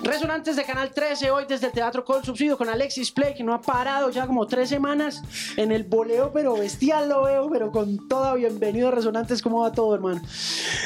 [0.00, 3.52] Resonantes de Canal 13, hoy desde el Teatro Col Subsidio con Alexis Play, que no
[3.52, 5.22] ha parado ya como tres semanas
[5.56, 9.94] en el boleo, pero bestial lo veo, pero con toda bienvenido Resonantes, ¿cómo va todo,
[9.94, 10.22] hermano?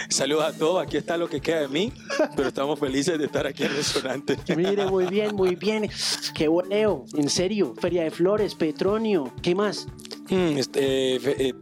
[0.09, 1.93] Saludos a todos, aquí está lo que queda de mí,
[2.35, 4.39] pero estamos felices de estar aquí en Resonantes.
[4.57, 5.89] Mire, muy bien, muy bien.
[6.35, 9.87] Qué boleo, en serio, Feria de Flores, Petronio, ¿qué más?
[10.29, 11.55] Mm, este, eh,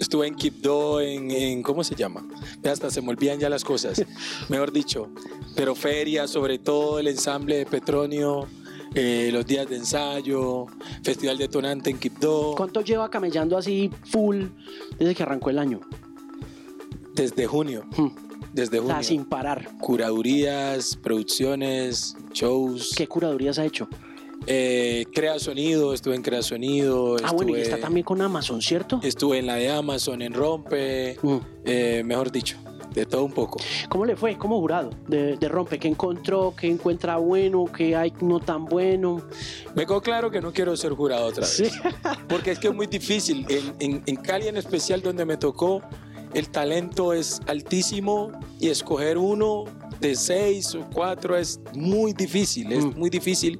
[0.00, 2.26] estuve en Quibdó, en, en, ¿cómo se llama?
[2.64, 4.02] Hasta se me olvidan ya las cosas,
[4.48, 5.08] mejor dicho.
[5.54, 8.48] Pero feria, sobre todo el ensamble de Petronio,
[8.94, 10.66] eh, los días de ensayo,
[11.04, 12.54] Festival Detonante en Quibdó.
[12.56, 14.46] ¿Cuánto lleva camellando así full
[14.98, 15.80] desde que arrancó el año?
[17.14, 17.84] Desde junio.
[17.96, 18.08] Hmm.
[18.52, 19.08] Desde O sea, junio.
[19.08, 19.68] sin parar.
[19.80, 22.92] Curadurías, producciones, shows.
[22.96, 23.88] ¿Qué curadurías ha hecho?
[24.46, 27.16] Eh, Crea Sonido, estuve en Crea Sonido.
[27.22, 29.00] Ah, bueno, y está también con Amazon, ¿cierto?
[29.02, 31.36] Estuve en la de Amazon, en Rompe, Mm.
[31.66, 32.56] eh, mejor dicho,
[32.94, 33.60] de todo un poco.
[33.90, 35.78] ¿Cómo le fue como jurado de, de Rompe?
[35.78, 36.54] ¿Qué encontró?
[36.58, 37.66] ¿Qué encuentra bueno?
[37.66, 39.22] ¿Qué hay no tan bueno?
[39.74, 41.50] Me quedó claro que no quiero ser jurado otra vez.
[41.56, 41.68] Sí.
[42.28, 43.46] Porque es que es muy difícil.
[43.48, 45.82] En, en- en Cali en especial, donde me tocó,
[46.32, 49.64] el talento es altísimo y escoger uno
[50.00, 52.98] de seis o cuatro es muy difícil, es Mm.
[52.98, 53.58] muy difícil.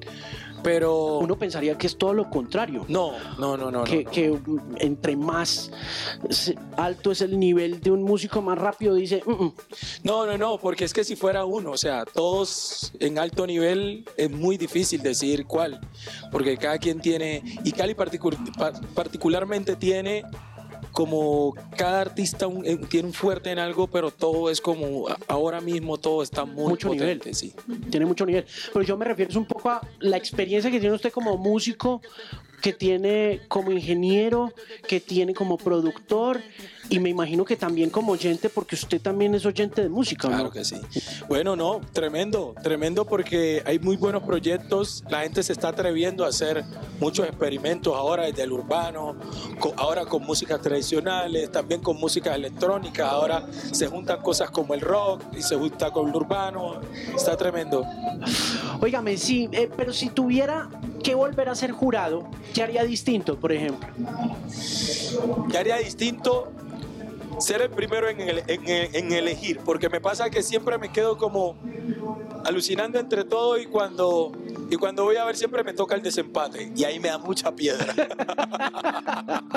[0.63, 2.85] Pero Uno pensaría que es todo lo contrario.
[2.87, 3.83] no, no, no, no.
[3.83, 4.11] que, no.
[4.11, 4.39] que
[4.77, 5.71] entre más
[6.77, 9.53] alto es el nivel de un músico, más rápido dice, "Mm, mm".
[10.03, 14.05] No, no, no, porque es que si fuera uno, o sea, todos en alto nivel
[14.17, 15.79] es muy difícil decir cuál,
[16.31, 20.23] porque cada quien tiene, y Cali particu- pa- particularmente tiene
[20.91, 25.61] como cada artista un- eh, tiene un fuerte en algo, pero todo es como ahora
[25.61, 27.35] mismo todo está muy Mucho potente, nivel.
[27.35, 27.53] sí.
[27.89, 28.45] tiene mucho nivel.
[28.73, 32.01] Pero yo me refiero un poco a la experiencia que tiene usted como músico,
[32.61, 34.53] que tiene como ingeniero,
[34.87, 36.41] que tiene como productor
[36.91, 40.35] y me imagino que también como oyente, porque usted también es oyente de música, ¿no?
[40.35, 40.75] Claro que sí.
[41.29, 46.27] Bueno, no, tremendo, tremendo porque hay muy buenos proyectos, la gente se está atreviendo a
[46.27, 46.65] hacer
[46.99, 49.15] muchos experimentos ahora desde el urbano,
[49.77, 55.21] ahora con músicas tradicionales, también con música electrónica, ahora se juntan cosas como el rock
[55.37, 56.81] y se junta con el urbano,
[57.15, 57.85] está tremendo.
[58.81, 60.69] Óigame, sí, eh, pero si tuviera
[61.01, 63.87] que volver a ser jurado, ¿qué haría distinto, por ejemplo?
[65.49, 66.51] ¿Qué haría distinto?
[67.39, 71.17] Ser el primero en, ele- en- en elegir, porque me pasa que siempre me quedo
[71.17, 71.55] como
[72.45, 74.31] alucinando entre todo y cuando,
[74.69, 77.51] y cuando voy a ver siempre me toca el desempate y ahí me da mucha
[77.55, 77.93] piedra.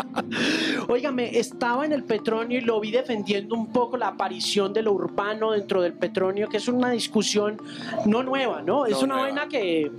[0.89, 4.93] Óigame, estaba en el Petronio y lo vi defendiendo un poco la aparición de lo
[4.93, 7.61] urbano dentro del Petronio, que es una discusión
[8.07, 8.87] no nueva, ¿no?
[8.87, 9.23] es una nueva.
[9.29, 9.91] vaina que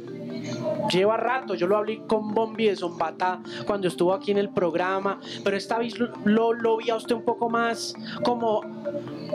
[0.89, 1.55] lleva rato.
[1.55, 5.77] Yo lo hablé con Bombi de Zombata cuando estuvo aquí en el programa, pero esta
[5.77, 7.93] vez lo, lo vi a usted un poco más
[8.23, 8.61] como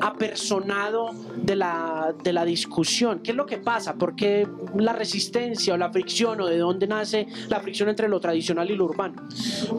[0.00, 3.20] apersonado de la, de la discusión.
[3.20, 3.94] ¿Qué es lo que pasa?
[3.94, 4.46] ¿Por qué
[4.76, 8.76] la resistencia o la fricción o de dónde nace la fricción entre lo tradicional y
[8.76, 9.22] lo urbano?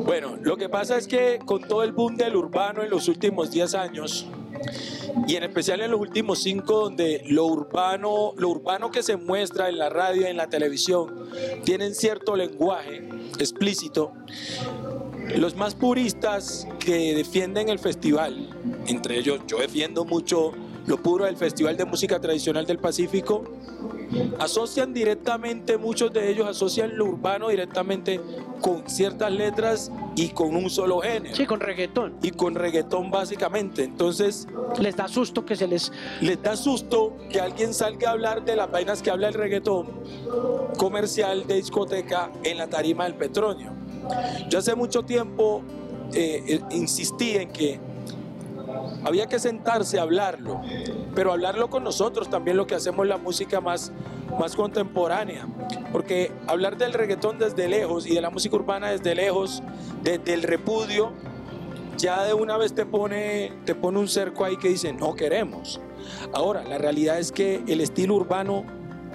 [0.05, 3.51] Bueno, lo que pasa es que con todo el boom del urbano en los últimos
[3.51, 4.28] 10 años,
[5.28, 9.69] y en especial en los últimos 5, donde lo urbano, lo urbano que se muestra
[9.69, 11.29] en la radio en la televisión
[11.63, 13.07] tienen cierto lenguaje
[13.40, 14.13] explícito,
[15.35, 18.50] los más puristas que defienden el festival,
[18.88, 20.51] entre ellos yo defiendo mucho
[20.85, 23.43] lo puro del Festival de Música Tradicional del Pacífico,
[24.39, 28.19] asocian directamente, muchos de ellos asocian lo urbano directamente
[28.59, 31.35] con ciertas letras y con un solo género.
[31.35, 32.17] Sí, con reggaetón.
[32.21, 33.83] Y con reggaetón básicamente.
[33.83, 34.47] Entonces
[34.79, 35.91] Les da susto que se les...
[36.21, 39.87] les da susto que alguien salga a hablar de las vainas que habla el reggaetón
[40.77, 43.71] comercial de discoteca en la tarima del petróleo.
[44.49, 45.63] Yo hace mucho tiempo
[46.13, 47.79] eh, eh, insistí en que
[49.03, 50.61] había que sentarse a hablarlo,
[51.15, 53.91] pero hablarlo con nosotros también lo que hacemos la música más,
[54.39, 55.47] más contemporánea,
[55.91, 59.63] porque hablar del reggaetón desde lejos y de la música urbana desde lejos,
[60.03, 61.11] desde el repudio,
[61.97, 65.79] ya de una vez te pone, te pone un cerco ahí que dice no queremos.
[66.34, 68.63] Ahora, la realidad es que el estilo urbano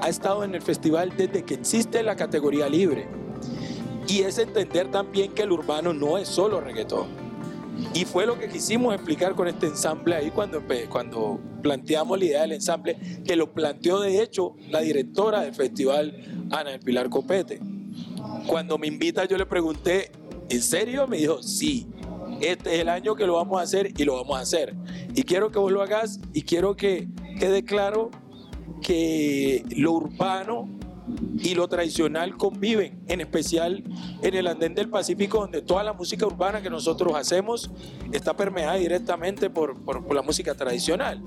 [0.01, 3.09] ha estado en el festival desde que existe la categoría libre.
[4.09, 7.26] Y es entender también que el urbano no es solo reggaetón.
[7.95, 12.43] Y fue lo que quisimos explicar con este ensamble ahí cuando, cuando planteamos la idea
[12.43, 17.61] del ensamble, que lo planteó de hecho la directora del festival, Ana del Pilar Copete.
[18.47, 20.11] Cuando me invita yo le pregunté,
[20.49, 21.07] ¿en serio?
[21.07, 21.89] Me dijo, sí,
[22.41, 24.75] este es el año que lo vamos a hacer y lo vamos a hacer.
[25.15, 27.09] Y quiero que vos lo hagas y quiero que
[27.39, 28.11] quede claro
[28.83, 30.69] que lo urbano
[31.39, 33.85] y lo tradicional conviven, en especial
[34.23, 37.71] en el andén del Pacífico, donde toda la música urbana que nosotros hacemos
[38.13, 41.23] está permeada directamente por, por, por la música tradicional.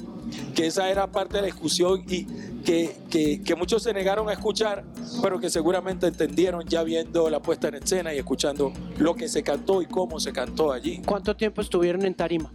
[0.54, 2.26] Que esa era parte de la discusión y
[2.64, 4.84] que, que, que, muchos se negaron a escuchar,
[5.22, 9.42] pero que seguramente entendieron ya viendo la puesta en escena y escuchando lo que se
[9.42, 11.02] cantó y cómo se cantó allí.
[11.06, 12.52] ¿Cuánto tiempo estuvieron en Tarima?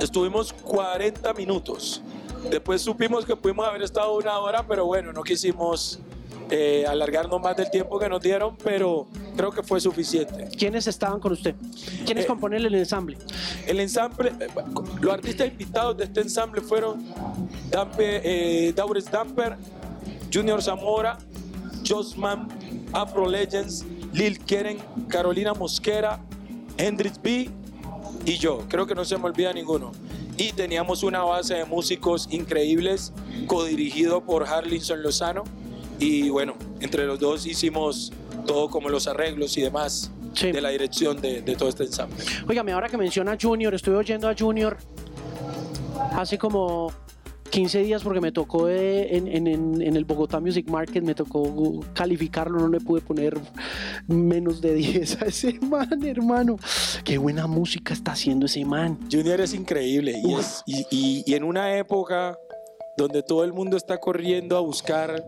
[0.00, 2.02] Estuvimos 40 minutos.
[2.50, 6.00] Después supimos que pudimos haber estado una hora, pero bueno, no quisimos
[6.50, 9.06] eh, alargarnos más del tiempo que nos dieron, pero
[9.36, 10.48] creo que fue suficiente.
[10.56, 11.54] ¿Quiénes estaban con usted?
[12.04, 13.18] ¿Quiénes Eh, componen el ensamble?
[13.66, 14.48] El ensamble, eh,
[15.00, 17.04] los artistas invitados de este ensamble fueron
[17.70, 18.20] Dampe,
[18.68, 19.56] eh, Daures Damper,
[20.32, 21.18] Junior Zamora,
[21.86, 22.48] Josman,
[22.92, 24.78] Afro Legends, Lil Keren,
[25.08, 26.20] Carolina Mosquera,
[26.78, 27.50] Hendrix B
[28.24, 28.64] y yo.
[28.68, 29.92] Creo que no se me olvida ninguno.
[30.38, 33.12] Y teníamos una base de músicos increíbles,
[33.46, 35.44] codirigido por Harlinson Lozano.
[35.98, 38.12] Y bueno, entre los dos hicimos
[38.46, 40.52] todo como los arreglos y demás Sí.
[40.52, 42.16] de la dirección de, de todo este ensamble.
[42.46, 44.76] Óigame, ahora que menciona Junior, estuve oyendo a Junior
[46.12, 46.92] hace como
[47.50, 49.46] 15 días porque me tocó eh, en, en-
[49.80, 53.38] en- el Bogotá Music Market, me tocó calificarlo, no le pude poner
[54.08, 56.56] menos de 10 a ese man, hermano.
[57.02, 58.98] Qué buena música está haciendo ese man.
[59.10, 62.36] Junior es increíble y, es- y- y- y en una época
[62.98, 65.24] donde todo el mundo está corriendo a buscar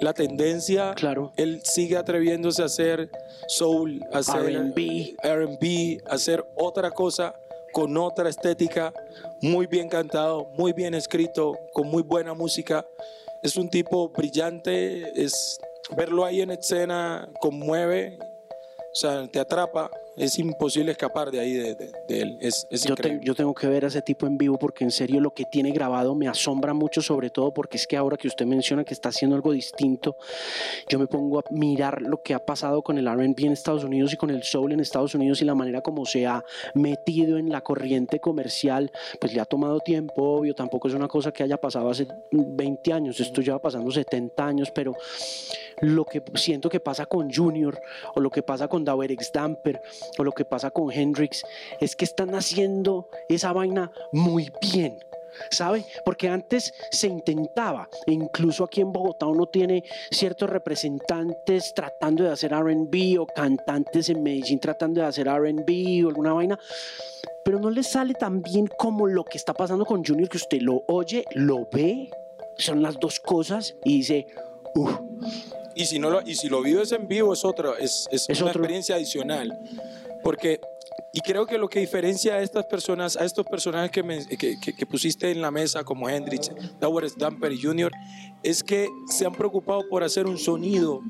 [0.00, 1.32] la tendencia, Claro.
[1.36, 3.10] él sigue atreviéndose a hacer
[3.48, 5.16] soul, a hacer R&B.
[5.22, 7.34] R&B, a hacer otra cosa
[7.72, 8.92] con otra estética,
[9.40, 12.86] muy bien cantado, muy bien escrito, con muy buena música.
[13.42, 15.58] Es un tipo brillante, es
[15.96, 21.74] verlo ahí en escena conmueve, o sea, te atrapa, es imposible escapar de ahí de,
[21.74, 23.26] de- de él, es, es Yo, te- increíble.
[23.26, 25.70] yo tengo que ver a ese tipo en vivo porque en serio lo que tiene
[25.70, 29.08] grabado me asombra mucho, sobre todo porque es que ahora que usted menciona que está
[29.10, 30.16] haciendo algo distinto,
[30.88, 34.12] yo me pongo a mirar lo que ha pasado con el RB en Estados Unidos
[34.12, 36.44] y con el soul en Estados Unidos y la manera como se ha
[36.74, 38.90] metido en la corriente comercial,
[39.20, 42.92] pues le ha tomado tiempo, obvio, tampoco es una cosa que haya pasado hace 20
[42.92, 44.94] años, esto lleva pasando 70 años, pero
[45.80, 47.78] lo que siento que pasa con Junior
[48.14, 49.80] o lo que pasa con Dauer X Damper
[50.16, 51.42] o lo que pasa con Hendrix
[51.80, 54.98] es que están haciendo esa vaina muy bien.
[55.50, 55.84] ¿Sabe?
[56.04, 62.30] Porque antes se intentaba, e incluso aquí en Bogotá uno tiene ciertos representantes tratando de
[62.30, 66.58] hacer RB o cantantes en Medellín tratando de hacer RB o alguna vaina,
[67.44, 70.60] pero no les sale tan bien como lo que está pasando con Junior, que usted
[70.60, 72.10] lo oye, lo ve,
[72.58, 74.26] son las dos cosas y dice,
[74.74, 74.98] uff,
[75.74, 78.40] Y si, no lo, y si lo vives en vivo es otra, es, es Es
[78.40, 78.60] una otro.
[78.62, 79.56] experiencia adicional.
[80.24, 80.60] Porque,
[81.12, 84.58] y creo que lo que diferencia a estas personas, a estos personajes que, me- que,
[84.60, 86.50] que- que pusiste en la mesa, como Hendrix,
[86.80, 87.92] Dowers Damper y Junior,
[88.42, 91.00] es que se han preocupado por hacer un sonido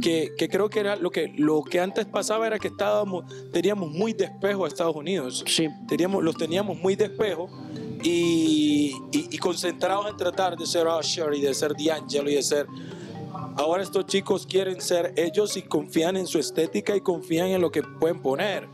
[0.00, 3.90] que, que creo que era lo que, lo que antes pasaba era que estábamos, teníamos
[3.90, 7.48] muy despejo a Estados Unidos sí, teníamos, los teníamos muy despejo
[8.02, 12.42] y, y- y concentrados en tratar de ser Usher y de ser D'Angelo y de
[12.42, 12.66] ser...
[13.56, 17.70] Ahora estos chicos quieren ser ellos y confían en su estética y confían en lo
[17.70, 18.68] que pueden poner.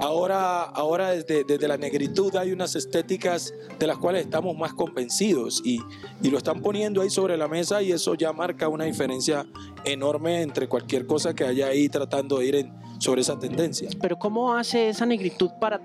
[0.00, 5.62] Ahora, ahora desde, desde la negritud hay unas estéticas de las cuales estamos más convencidos
[5.64, 5.80] y,
[6.22, 9.46] y lo están poniendo ahí sobre la mesa y eso ya marca una diferencia
[9.84, 13.90] enorme entre cualquier cosa que haya ahí tratando de ir en- sobre esa tendencia.
[14.00, 15.80] pero ¿cómo hace esa negritud para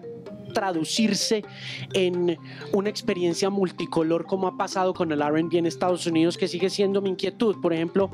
[0.51, 1.43] traducirse
[1.93, 2.37] en
[2.73, 7.01] una experiencia multicolor como ha pasado con el R&B en Estados Unidos que sigue siendo
[7.01, 8.11] mi inquietud por ejemplo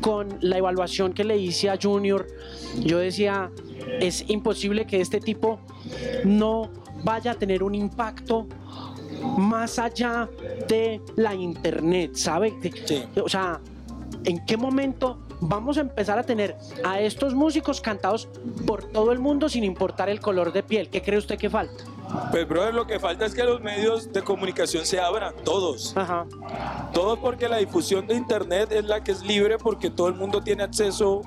[0.00, 2.26] con la evaluación que le hice a Junior
[2.80, 3.50] yo decía
[4.00, 5.60] es imposible que este tipo
[6.24, 6.70] no
[7.04, 8.46] vaya a tener un impacto
[9.36, 10.28] más allá
[10.68, 12.54] de la internet ¿sabe?
[12.86, 13.02] Sí.
[13.22, 13.60] o sea
[14.24, 18.28] ¿En qué momento vamos a empezar a tener a estos músicos cantados
[18.66, 20.88] por todo el mundo sin importar el color de piel?
[20.88, 21.84] ¿Qué cree usted que falta?
[22.30, 25.94] Pues, brother, lo que falta es que los medios de comunicación se abran, todos.
[25.96, 26.26] Ajá.
[26.92, 30.40] Todos porque la difusión de Internet es la que es libre porque todo el mundo
[30.40, 31.22] tiene acceso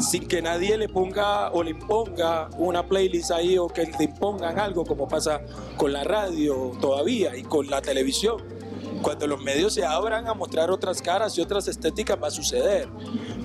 [0.00, 4.58] sin que nadie le ponga o le imponga una playlist ahí o que le impongan
[4.58, 5.40] algo como pasa
[5.76, 8.57] con la radio todavía y con la televisión.
[9.02, 12.88] Cuando los medios se abran a mostrar otras caras y otras estéticas va a suceder.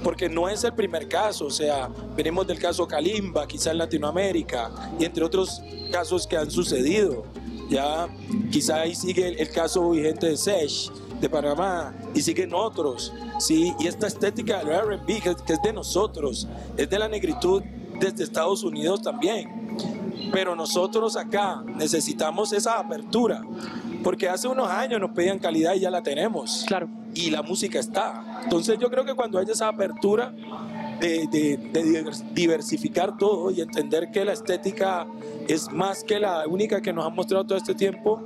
[0.03, 4.71] Porque no es el primer caso, o sea, venimos del caso Kalimba, quizá en Latinoamérica,
[4.99, 7.23] y entre otros casos que han sucedido.
[7.69, 8.07] Ya
[8.51, 10.91] quizá ahí sigue el, caso vigente de Sesh,
[11.21, 13.13] de Panamá, y siguen otros.
[13.39, 13.73] ¿sí?
[13.79, 17.63] Y esta estética del RB, que es de nosotros, es de la negritud
[17.99, 19.77] desde Estados Unidos también.
[20.31, 23.43] Pero nosotros acá necesitamos esa apertura,
[24.03, 26.65] porque hace unos años nos pedían calidad y ya la tenemos.
[26.67, 26.87] Claro.
[27.15, 28.39] y la música está.
[28.43, 30.33] Entonces yo creo que cuando haya esa apertura
[30.99, 35.05] de, de- de diversificar todo y entender que la estética
[35.47, 38.21] es más que la única que nos han mostrado todo este tiempo,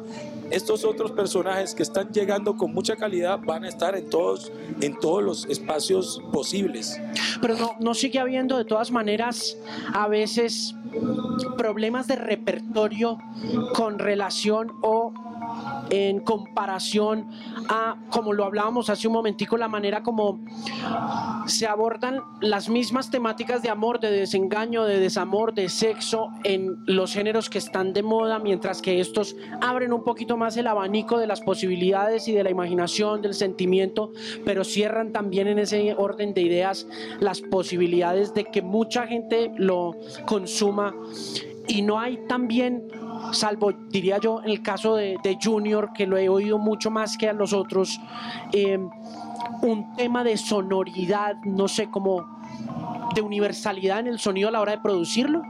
[0.51, 4.98] estos otros personajes que están llegando con mucha calidad van a estar en todos, en
[5.00, 6.98] todos los espacios posibles.
[7.41, 9.57] Pero no, no sigue habiendo de todas maneras
[9.93, 10.74] a veces
[11.58, 13.17] problemas de repertorio
[13.74, 15.13] con relación o
[15.89, 17.29] en comparación
[17.70, 20.39] a, como lo hablábamos hace un momentico, la manera como
[21.46, 27.13] se abordan las mismas temáticas de amor, de desengaño, de desamor, de sexo en los
[27.13, 31.27] géneros que están de moda, mientras que estos abren un poquito más el abanico de
[31.27, 34.12] las posibilidades y de la imaginación, del sentimiento,
[34.46, 36.88] pero cierran también en ese orden de ideas
[37.20, 40.76] las posibilidades de que mucha gente lo consuma
[41.67, 42.88] y no hay también,
[43.31, 47.17] salvo diría yo en el caso de, de Junior, que lo he oído mucho más
[47.17, 48.00] que a los otros,
[48.53, 48.79] eh,
[49.62, 52.25] un tema de sonoridad, no sé, como
[53.15, 55.41] de universalidad en el sonido a la hora de producirlo.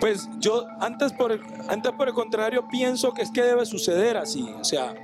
[0.00, 4.16] Pues yo antes por el, antes por el contrario pienso que es que debe suceder
[4.16, 4.94] así, o sea,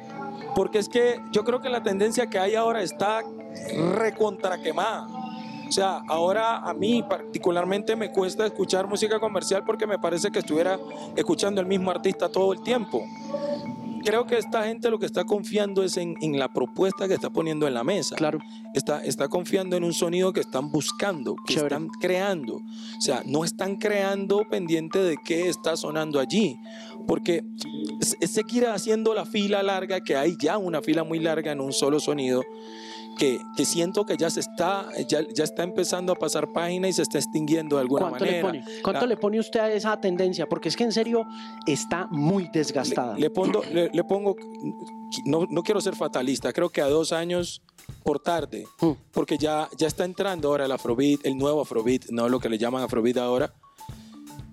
[0.54, 3.23] porque es que yo creo que la tendencia que hay ahora está
[3.95, 5.07] recontra quemada.
[5.71, 10.41] O sea, ahora a mí particularmente me cuesta escuchar música comercial porque me parece que
[10.41, 10.77] estuviera
[11.15, 13.07] escuchando el mismo artista todo el tiempo.
[14.05, 17.31] Creo que esta gente lo que está confiando es en, en la propuesta que está
[17.31, 18.17] poniendo en la mesa.
[18.17, 18.41] Claro.
[18.75, 21.77] Está, está confiando en un sonido que están buscando, que Chévere.
[21.77, 22.57] están creando.
[22.57, 26.57] O sea, no están creando pendiente de qué está sonando allí.
[27.07, 27.45] Porque
[28.00, 31.61] se se quiere haciendo la fila larga, que hay ya una fila muy larga en
[31.61, 32.43] un solo sonido,
[33.19, 36.93] que, que siento que ya se está, ya, ya está empezando a pasar página y
[36.93, 38.64] se está extinguiendo de alguna ¿Cuánto le manera.
[38.64, 38.83] pone?
[38.83, 40.49] ¿Cuánto La- le pone usted a esa tendencia?
[40.49, 41.25] Porque es que en serio
[41.67, 43.14] está muy desgastada.
[43.14, 44.37] Le, le pongo, le, le pongo
[45.25, 47.62] no, no quiero ser fatalista, creo que a dos años
[48.05, 48.93] por tarde, Mm.
[49.12, 52.59] porque ya, ya está entrando ahora el Afrobeat, el nuevo Afrobeat, no lo que le
[52.59, 53.52] llaman Afrobeat ahora,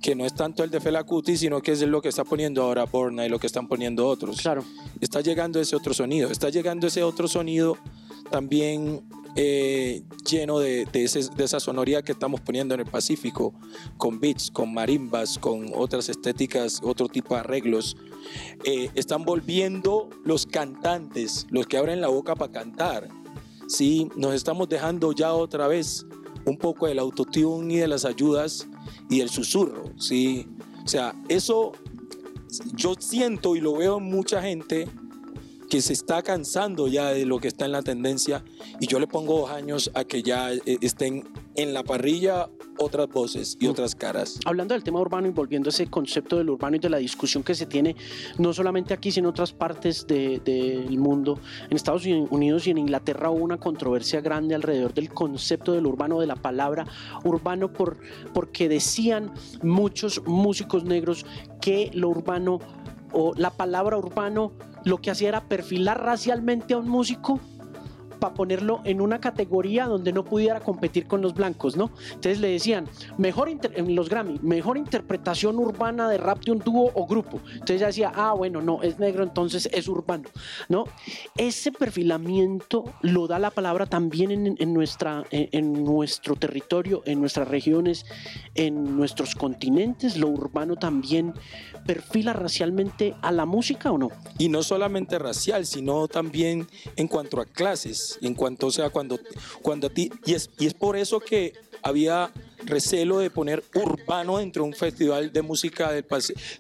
[0.01, 2.63] que no es tanto el de Fela Kuti, sino que es lo que está poniendo
[2.63, 4.41] ahora Borna y lo que están poniendo otros.
[4.41, 4.63] Claro.
[5.01, 7.77] Está llegando ese otro sonido, está llegando ese otro sonido
[8.29, 9.03] también
[9.35, 13.53] eh, lleno de, de, esa sonoridad que estamos poniendo en el Pacífico,
[13.97, 17.97] con beats, con marimbas, con otras estéticas, otro tipo de arreglos.
[18.63, 23.09] Eh, están volviendo los cantantes, los que abren la boca para cantar.
[23.67, 26.05] Sí, nos estamos dejando ya otra vez
[26.45, 28.67] un poco del autotune y de las ayudas
[29.07, 30.47] y del susurro, sí.
[30.83, 31.73] O sea, eso
[32.73, 34.87] yo siento y lo veo en mucha gente
[35.69, 38.43] que se está cansando ya de lo que está en la tendencia
[38.79, 43.07] y yo le pongo dos años a que ya eh, estén en la parrilla otras
[43.09, 44.39] voces y otras caras.
[44.45, 47.43] Hablando del tema urbano y volviendo a ese concepto del urbano y de la discusión
[47.43, 47.95] que se tiene
[48.37, 51.39] no solamente aquí, sino en otras partes de- del mundo.
[51.69, 56.19] En Estados Unidos y en Inglaterra hubo una controversia grande alrededor del concepto del urbano,
[56.19, 56.85] de la palabra
[57.23, 57.97] urbano, por,
[58.33, 59.31] porque decían
[59.63, 61.25] muchos músicos negros
[61.59, 62.59] que lo urbano
[63.11, 64.51] o la palabra urbano
[64.83, 67.39] lo que hacía era perfilar racialmente a un músico
[68.19, 71.91] para ponerlo en una categoría donde no pudiera competir con los blancos, ¿no?
[72.07, 76.91] Entonces le decían, mejor en los Grammy, mejor interpretación urbana de rap de un dúo
[76.93, 77.39] o grupo.
[77.51, 80.29] Entonces ya decía, ah, bueno, no, es negro, entonces es urbano,
[80.69, 80.85] ¿no?
[81.35, 88.05] Ese perfilamiento lo da la palabra también en, nuestra, en nuestro territorio, en nuestras regiones,
[88.55, 90.17] en nuestros continentes.
[90.17, 91.33] Lo urbano también
[91.85, 94.09] perfila racialmente a la música o no?
[94.37, 99.19] Y no solamente racial, sino también en cuanto a clases, en cuanto, o sea, cuando,
[99.61, 102.31] cuando a ti, y es, y es por eso que había
[102.65, 106.05] recelo de poner urbano dentro de un festival de música del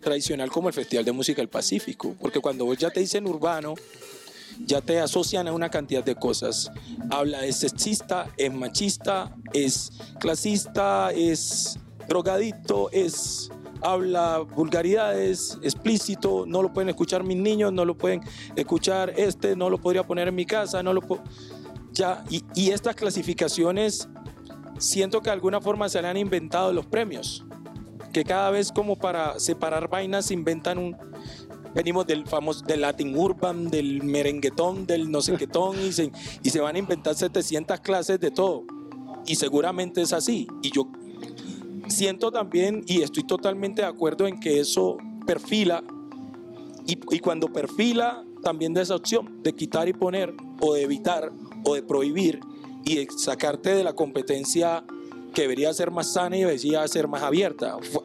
[0.01, 3.75] tradicional como el Festival de Música del Pacífico, porque cuando vos ya te dicen urbano,
[4.65, 6.71] ya te asocian a una cantidad de cosas.
[7.09, 11.77] Habla es sexista, es machista, es clasista, es
[12.07, 18.21] drogadicto, es habla vulgaridades, explícito, no lo pueden escuchar mis niños, no lo pueden
[18.55, 21.01] escuchar este, no lo podría poner en mi casa, no lo.
[21.91, 24.07] Ya, y, y estas clasificaciones
[24.77, 27.45] siento que de alguna forma se le han inventado los premios,
[28.13, 30.97] que cada vez como para separar vainas inventan un...
[31.73, 36.11] Venimos del famoso, del Latin Urban, del merenguetón, del no sé qué ton, y se,
[36.41, 38.63] y se van a inventar 700 clases de todo.
[39.27, 40.47] Y seguramente es así.
[40.63, 40.87] Y yo
[41.89, 45.83] siento también, y estoy totalmente de acuerdo en que eso perfila,
[46.85, 51.31] y, y cuando perfila, también de esa opción de quitar y poner, o de evitar,
[51.65, 52.39] o de prohibir,
[52.85, 54.83] y de sacarte de la competencia
[55.33, 58.01] que debería ser más sana y debería ser más abierta, fu-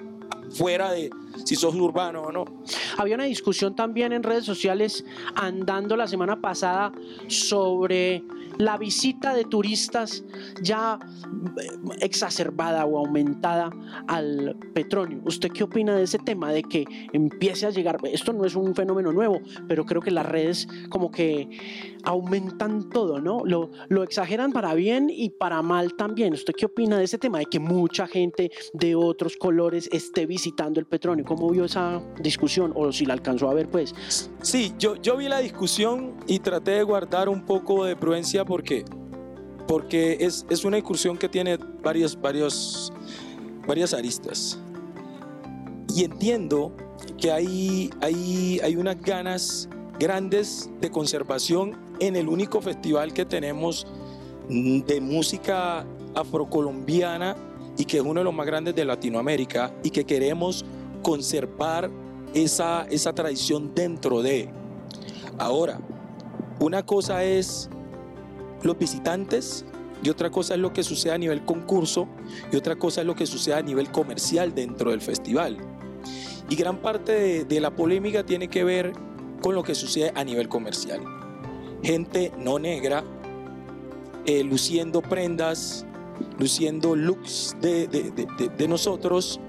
[0.51, 1.09] fuera de
[1.45, 2.45] si sos urbano o no.
[2.99, 5.05] Había una discusión también en redes sociales
[5.37, 6.93] andando la semana pasada
[7.29, 8.23] sobre
[8.59, 10.25] la visita de turistas
[10.63, 10.99] ya
[11.61, 11.69] eh,
[12.01, 13.71] exacerbada o aumentada
[14.07, 15.21] al petróleo.
[15.25, 16.53] ¿Usted qué opina de ese tema?
[16.53, 20.27] De que empiece a llegar, esto no es un fenómeno nuevo, pero creo que las
[20.27, 21.49] redes como que
[22.05, 23.43] aumentan todo, ¿no?
[23.45, 23.71] Lo,
[24.03, 26.35] exageran para bien y para mal también.
[26.35, 27.39] ¿Usted qué opina de ese tema?
[27.39, 31.25] De que mucha gente de otros colores esté visitando el petróleo.
[31.25, 32.73] ¿Cómo vio esa discusión?
[32.75, 33.95] O si la alcanzó a ver, pues.
[34.43, 38.85] Sí, yo, yo vi la discusión y traté de guardar un poco de prudencia porque,
[39.67, 42.93] porque es, es una discusión que tiene varios, varios,
[43.67, 44.59] varias aristas.
[45.95, 46.75] Y entiendo
[47.19, 49.69] que hay, hay, hay unas ganas
[49.99, 53.87] grandes de conservación en el único festival que tenemos
[54.49, 57.37] de música afrocolombiana
[57.77, 60.65] y que es uno de los más grandes de Latinoamérica y que queremos
[61.03, 61.91] conservar
[62.35, 64.49] esa, esa tradición dentro de.
[65.39, 65.81] Ahora,
[66.61, 67.71] una cosa es
[68.63, 69.65] los visitantes
[70.03, 72.09] y otra cosa es lo que sucede a nivel concurso
[72.51, 75.57] y otra cosa es lo que sucede a nivel comercial dentro del festival.
[76.49, 78.93] Y gran parte de, de la polémica tiene que ver
[79.41, 81.01] con lo que sucede a nivel comercial.
[81.83, 83.05] Gente no negra
[84.25, 85.85] eh, luciendo prendas,
[86.39, 88.13] luciendo looks de, de,
[88.57, 89.41] de, nosotros,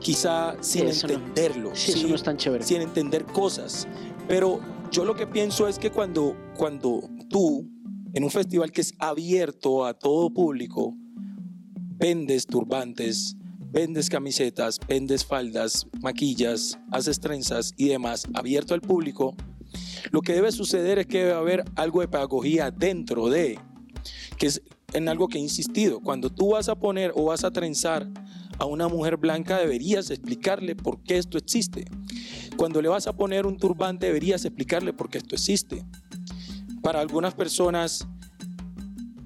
[0.00, 2.64] quizá sin entenderlo, no, sí, no es tan chévere.
[2.64, 3.86] sin entender cosas.
[4.28, 4.60] Pero
[4.90, 7.68] yo lo que pienso es que cuando, cuando tú,
[8.14, 10.94] en un festival que es abierto a todo público,
[11.96, 13.36] vendes turbantes,
[13.70, 19.34] vendes camisetas, vendes faldas, maquillas, haces trenzas y demás abierto al público,
[20.10, 23.58] lo que debe suceder es que debe haber algo de pedagogía dentro de
[24.36, 26.00] que es en algo que he insistido.
[26.00, 28.06] Cuando tú vas a poner o vas a trenzar
[28.58, 31.84] a una mujer blanca, deberías explicarle por qué esto existe.
[32.56, 35.84] Cuando le vas a poner un turbante, deberías explicarle por qué esto existe.
[36.82, 38.06] Para algunas personas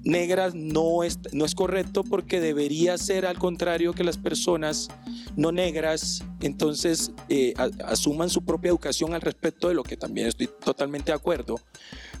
[0.03, 4.87] negras no es, no es correcto porque debería ser al contrario que las personas
[5.35, 7.53] no negras entonces eh,
[7.85, 11.55] asuman su propia educación al respecto de lo que también estoy totalmente de acuerdo.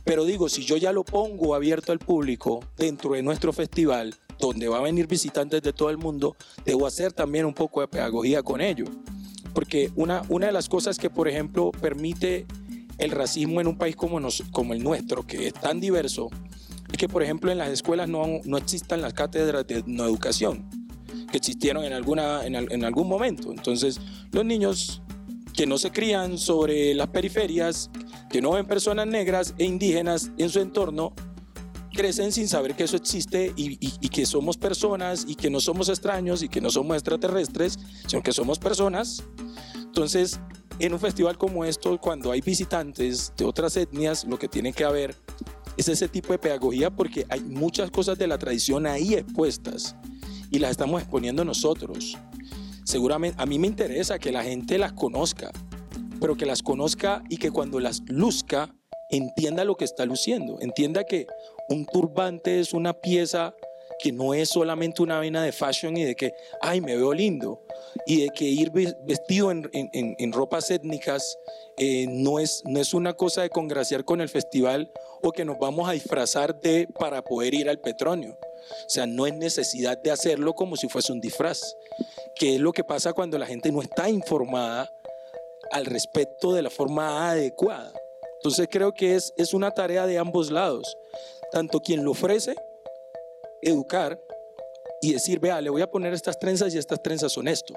[0.03, 4.67] Pero digo, si yo ya lo pongo abierto al público dentro de nuestro festival, donde
[4.67, 8.43] va a venir visitantes de todo el mundo, debo hacer también un poco de pedagogía
[8.43, 8.85] con ello.
[9.53, 12.45] Porque una, una de las cosas que, por ejemplo, permite
[12.97, 14.19] el racismo en un país como,
[14.73, 16.29] el nuestro, que es tan diverso,
[16.91, 20.69] es que, por ejemplo, en las escuelas no, existan las cátedras de no educación,
[21.31, 23.51] que existieron en, algún momento.
[23.51, 23.99] Entonces,
[24.31, 25.01] los niños
[25.53, 27.89] que no se crían sobre las periferias,
[28.29, 31.13] que no ven personas negras e indígenas en su entorno,
[31.97, 33.77] crecen sin saber que eso existe y,
[34.09, 38.31] que somos personas y que no somos extraños y que no somos extraterrestres, sino que
[38.31, 39.23] somos personas.
[39.75, 40.39] Entonces,
[40.79, 44.83] en un festival como esto, cuando hay visitantes de otras etnias, lo que tiene que
[44.83, 45.15] haber
[45.75, 49.95] es ese tipo de pedagogía porque hay muchas cosas de la tradición ahí expuestas
[50.51, 52.17] y las estamos exponiendo nosotros.
[52.83, 55.51] Seguramente a mí me interesa que la gente las conozca,
[56.19, 58.73] pero que las conozca y que cuando las luzca
[59.09, 61.27] entienda lo que está luciendo, entienda que
[61.69, 63.53] un turbante es una pieza
[63.99, 67.61] que no es solamente una vena de fashion y de que, ay, me veo lindo,
[68.05, 71.37] y de que ir vestido en, en, en ropas étnicas
[71.77, 75.57] eh, no, es, no es una cosa de congraciar con el festival o que nos
[75.59, 78.37] vamos a disfrazar de para poder ir al petróleo.
[78.85, 81.75] O sea, no es necesidad de hacerlo como si fuese un disfraz,
[82.35, 84.91] que es lo que pasa cuando la gente no está informada
[85.71, 87.93] al respecto de la forma adecuada.
[88.35, 90.97] Entonces creo que es, es una tarea de ambos lados,
[91.51, 92.55] tanto quien lo ofrece,
[93.61, 94.19] educar
[95.01, 97.73] y decir, vea, le voy a poner estas trenzas y estas trenzas son esto.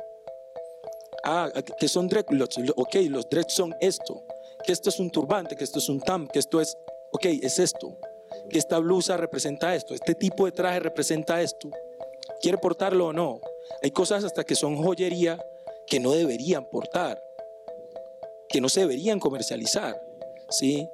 [1.24, 4.22] Ah, que son dreadlocks, ok, los dreads son esto,
[4.64, 6.78] que esto es un turbante, que esto es un tam, que esto es,
[7.12, 7.98] ok, es esto,
[8.48, 11.68] que esta blusa representa esto, este tipo de traje representa esto.
[12.40, 13.40] ¿Quiere portarlo o no?
[13.82, 15.38] Hay cosas hasta que son joyería
[15.86, 17.22] que no deberían portar
[18.50, 20.02] que no se deberían comercializar.
[20.50, 20.88] ¿sí?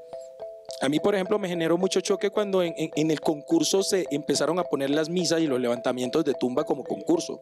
[0.81, 4.65] A mí, por ejemplo, me generó mucho choque cuando en, el concurso se empezaron a
[4.65, 7.41] poner las misas y los levantamientos de tumba como concurso.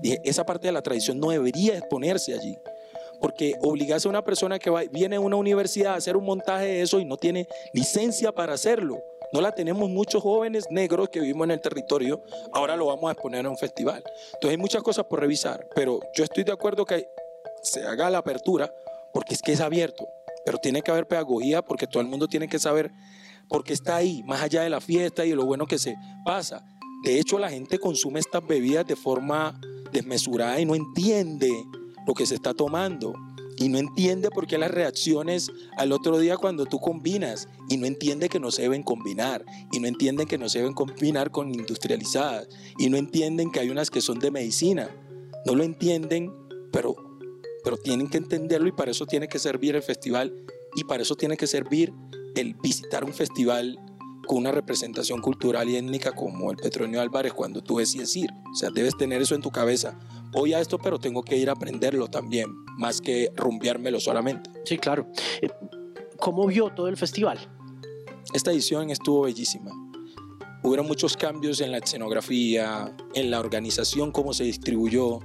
[0.00, 2.56] Dije, esa parte de la tradición no debería exponerse allí.
[3.20, 6.82] Porque obligarse a una persona que viene a una universidad a hacer un montaje de
[6.82, 9.02] eso y no tiene licencia para hacerlo.
[9.32, 12.22] No la tenemos muchos jóvenes negros que vivimos en el territorio.
[12.52, 14.04] Ahora lo vamos a exponer en un festival.
[14.34, 15.66] Entonces hay muchas cosas por revisar.
[15.74, 17.08] Pero yo estoy de acuerdo que
[17.62, 18.72] se haga la apertura
[19.12, 20.06] porque es que es abierto,
[20.46, 22.92] pero tiene que haber pedagogía porque todo el mundo tiene que saber
[23.48, 25.96] por qué está ahí, más allá de la fiesta y de lo bueno que se
[26.24, 26.64] pasa.
[27.02, 29.60] De hecho, la gente consume estas bebidas de forma
[29.92, 31.50] desmesurada y no entiende
[32.06, 33.12] lo que se está tomando.
[33.58, 37.86] y no entiende por qué las reacciones al otro día cuando tú combinas y no
[37.86, 41.54] entiende que no se deben combinar y no entienden que no se deben combinar con
[41.54, 44.90] industrializadas y no entienden que hay unas que son de medicina.
[45.46, 46.34] No lo entienden,
[46.70, 47.05] pero,
[47.66, 50.32] pero tienen que entenderlo y para eso tiene que servir el festival
[50.76, 51.92] y para eso tiene que servir
[52.36, 53.76] el visitar un festival
[54.24, 58.30] con una representación cultural y étnica como el Petronio Álvarez cuando tú decides ir.
[58.52, 59.98] O sea, debes tener eso en tu cabeza.
[60.30, 64.48] Voy a esto, pero tengo que ir a aprenderlo también, más que rumbeármelo solamente.
[64.64, 65.08] Sí, claro.
[65.42, 65.48] Eh,
[66.18, 67.52] ¿Cómo vio todo el festival?
[68.32, 69.72] Esta edición estuvo bellísima.
[70.62, 75.18] Hubieron muchos cambios en la escenografía, en la organización, cómo se distribuyó.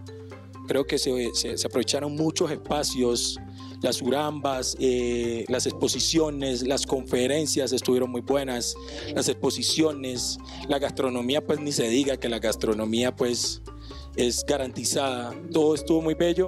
[0.71, 3.37] Creo que se, se, se aprovecharon muchos espacios
[3.81, 8.73] las urambas, eh, las exposiciones, las conferencias estuvieron muy buenas,
[9.13, 10.37] las exposiciones,
[10.69, 13.61] la gastronomía, pues ni se diga que la gastronomía pues
[14.15, 16.47] es garantizada, todo estuvo muy bello.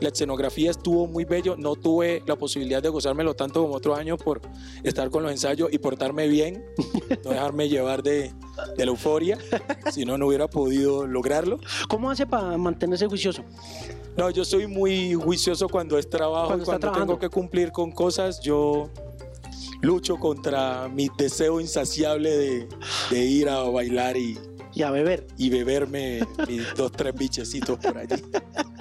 [0.00, 4.16] La escenografía estuvo muy bello, no tuve la posibilidad de gozármelo tanto como otro año
[4.16, 4.40] por
[4.82, 6.64] estar con los ensayos y portarme bien,
[7.24, 8.32] no dejarme llevar de,
[8.76, 9.38] de la euforia,
[9.92, 11.58] si no, no hubiera podido lograrlo.
[11.88, 13.44] ¿Cómo hace para mantenerse juicioso?
[14.16, 18.40] No, yo soy muy juicioso cuando es trabajo, cuando, cuando tengo que cumplir con cosas,
[18.40, 18.90] yo
[19.80, 22.68] lucho contra mi deseo insaciable de,
[23.10, 24.38] de ir a bailar y,
[24.74, 25.26] y a beber.
[25.38, 28.16] Y beberme mis dos, tres bichecitos por allí.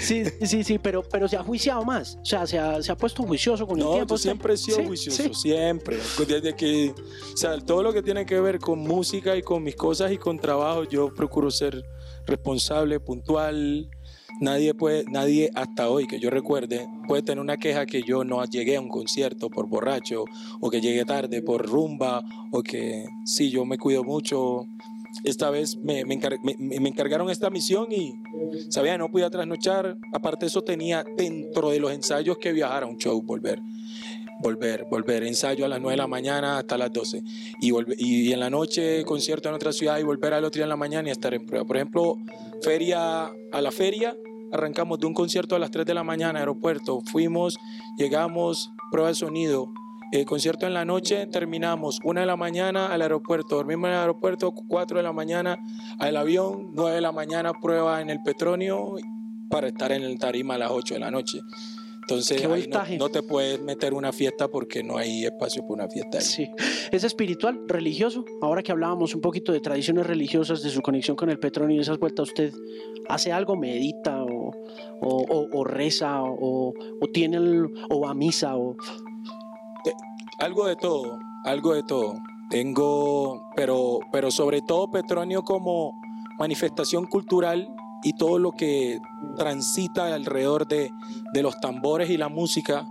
[0.00, 2.16] Sí, sí, sí, pero, pero se ha juiciado más.
[2.22, 4.14] O sea, se ha, se ha puesto juicioso con el tiempo.
[4.14, 4.86] No, siempre he sido ¿Sí?
[4.86, 5.30] juicioso, ¿Sí?
[5.34, 5.98] siempre.
[6.26, 9.76] Desde que, o sea, todo lo que tiene que ver con música y con mis
[9.76, 11.84] cosas y con trabajo, yo procuro ser
[12.26, 13.90] responsable, puntual.
[14.40, 18.42] Nadie puede, nadie hasta hoy que yo recuerde puede tener una queja que yo no
[18.46, 20.24] llegué a un concierto por borracho
[20.60, 24.64] o que llegué tarde por rumba o que sí, yo me cuido mucho.
[25.24, 28.14] Esta vez me, me, encar me, me encargaron esta misión y
[28.68, 29.96] sabía no podía trasnochar.
[30.12, 33.60] Aparte eso tenía dentro de los ensayos que viajar a un show, volver
[34.40, 37.22] volver, volver, ensayo a las 9 de la mañana hasta las 12
[37.60, 40.70] y, y en la noche concierto en otra ciudad y volver al otro día en
[40.70, 41.66] la mañana y estar en prueba.
[41.66, 42.16] Por ejemplo,
[42.62, 44.16] feria a la feria,
[44.52, 47.58] arrancamos de un concierto a las 3 de la mañana, aeropuerto, fuimos,
[47.98, 49.72] llegamos, prueba de sonido,
[50.26, 54.52] concierto en la noche, terminamos 1 de la mañana al aeropuerto, dormimos en el aeropuerto,
[54.52, 55.58] 4 de la mañana
[55.98, 58.96] al avión, 9 de la mañana prueba en el Petronio
[59.48, 61.40] para estar en el tarima a las 8 de la noche.
[62.02, 66.18] Entonces no, no, te puedes meter una fiesta porque no hay espacio para una fiesta.
[66.18, 66.24] Ahí.
[66.24, 66.50] Sí.
[66.90, 68.24] ¿Es espiritual, religioso?
[68.42, 71.80] Ahora que hablábamos un poquito de tradiciones religiosas, de su conexión con el Petronio y
[71.80, 72.52] esas vueltas, ¿usted
[73.08, 74.50] hace algo, medita o,
[75.00, 76.74] o, o, o reza o,
[77.12, 78.56] tiene el, o va a misa?
[78.56, 78.76] O...
[79.84, 79.94] De,
[80.38, 82.14] algo de todo, algo de todo.
[82.48, 86.00] Tengo, pero, pero sobre todo Petronio como
[86.38, 88.98] manifestación cultural y todo lo que
[89.36, 90.90] transita alrededor de,
[91.32, 92.88] de, los tambores y la música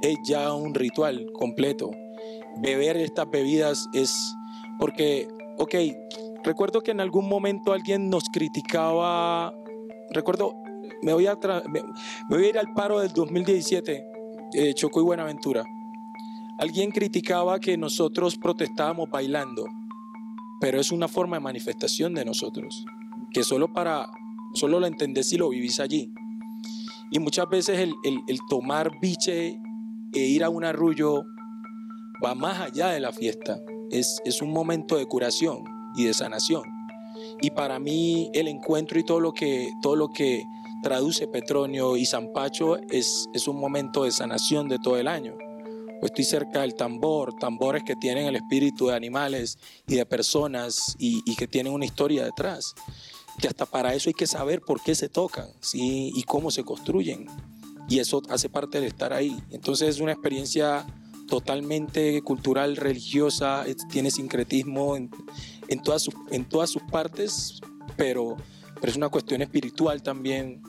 [0.00, 1.90] es ya un ritual completo.
[2.56, 4.36] Beber estas bebidas es
[4.78, 5.28] porque,
[5.58, 5.74] ok,
[6.44, 9.52] recuerdo que en algún momento alguien nos criticaba,
[10.10, 10.54] recuerdo,
[11.02, 11.36] me voy a,
[11.68, 14.06] me, me voy a ir al paro del 2017,
[14.54, 15.64] eh, Chocó y Buenaventura.
[16.58, 19.66] Alguien criticaba que nosotros protestábamos bailando,
[20.60, 22.84] pero es una forma de manifestación de nosotros,
[23.32, 24.08] que solo para
[24.54, 26.12] Solo lo entendés si lo vivís allí.
[27.10, 29.60] Y muchas veces el, el, tomar biche
[30.12, 31.24] e ir a un arrullo
[32.24, 33.60] va más allá de la fiesta.
[33.90, 36.62] Es, es, un momento de curación y de sanación.
[37.40, 40.44] Y para mí el encuentro y todo lo que, todo lo que
[40.82, 45.34] traduce Petronio y Zampacho es, es un momento de sanación de todo el año.
[46.02, 51.22] Estoy cerca del tambor, tambores que tienen el espíritu de animales y de personas y,
[51.36, 52.74] que tienen una historia detrás
[53.40, 56.12] que hasta para eso hay que saber por qué se tocan ¿sí?
[56.14, 57.26] y cómo se construyen.
[57.88, 59.36] Y eso hace parte de estar ahí.
[59.50, 60.86] Entonces es una experiencia
[61.28, 65.10] totalmente cultural, religiosa, tiene sincretismo en,
[65.82, 67.60] todas, sus, partes,
[67.96, 68.36] pero,
[68.74, 70.62] pero es una cuestión espiritual también.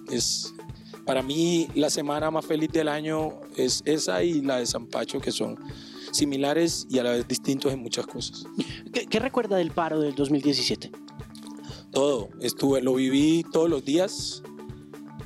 [1.05, 5.19] Para mí la semana más feliz del año es esa y la de San Pacho,
[5.19, 5.57] que son
[6.11, 8.45] similares y a la vez distintos en muchas cosas.
[8.93, 10.91] ¿Qué, qué recuerda del paro del 2017?
[11.93, 12.29] todo.
[12.41, 14.43] Estuve, lo viví todos los días.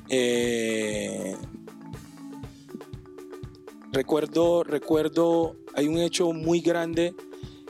[0.10, 1.36] Eh,
[3.92, 7.16] recuerdo, recuerdo, hay un hecho muy grande,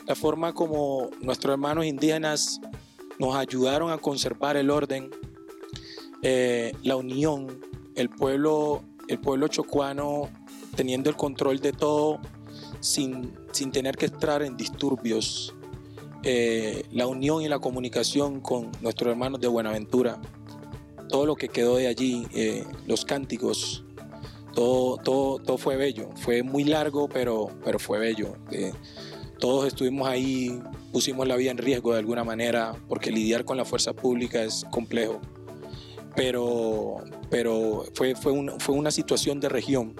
[0.05, 2.59] la forma como nuestros hermanos indígenas
[3.19, 5.09] nos ayudaron a conservar el orden,
[6.21, 7.59] eh, la unión,
[7.97, 10.29] el pueblo, el pueblo chocuano
[10.75, 12.19] teniendo el control de todo
[12.79, 15.53] sin, sin tener que entrar en disturbios
[16.23, 20.19] eh, la unión y la comunicación con nuestros hermanos de Buenaventura.
[21.09, 23.85] todo lo que quedó de allí, eh, los cánticos,
[24.53, 26.09] todo, todo, todo fue bello.
[26.17, 28.35] Fue muy largo, pero, pero fue bello.
[28.51, 28.73] Eh,
[29.39, 33.63] todos estuvimos ahí, pusimos la vida en riesgo de alguna manera, porque lidiar con la
[33.63, 35.21] fuerza pública es complejo.
[36.17, 36.95] Pero,
[37.29, 39.95] pero fue, fue, una, fue una situación de región,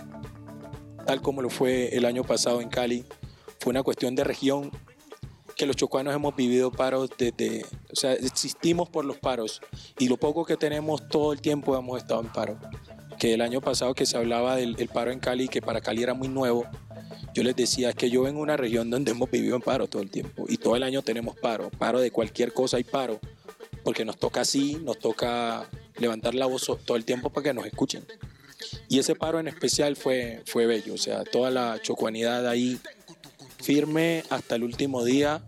[1.06, 3.06] tal como lo fue el año pasado en Cali.
[3.60, 4.72] Fue una cuestión de región
[5.56, 9.62] que los chocuanos hemos vivido paros desde, o sea, existimos por los paros
[10.00, 12.58] y lo poco que tenemos todo el tiempo hemos estado en paro.
[13.20, 16.16] Que el año pasado que se hablaba del paro en Cali, que para Cali era
[16.16, 16.66] muy nuevo,
[17.36, 19.88] yo les decía, es que yo vengo de una región donde hemos vivido en paro
[19.88, 23.20] todo el tiempo y todo el año tenemos paro, paro de cualquier cosa hay paro,
[23.84, 27.66] porque nos toca así, nos toca levantar la voz todo el tiempo para que nos
[27.66, 28.06] escuchen.
[28.90, 32.80] Y ese paro en especial fue, fue bello, o sea, toda la chocuanidad ahí
[33.62, 35.42] firme hasta el último día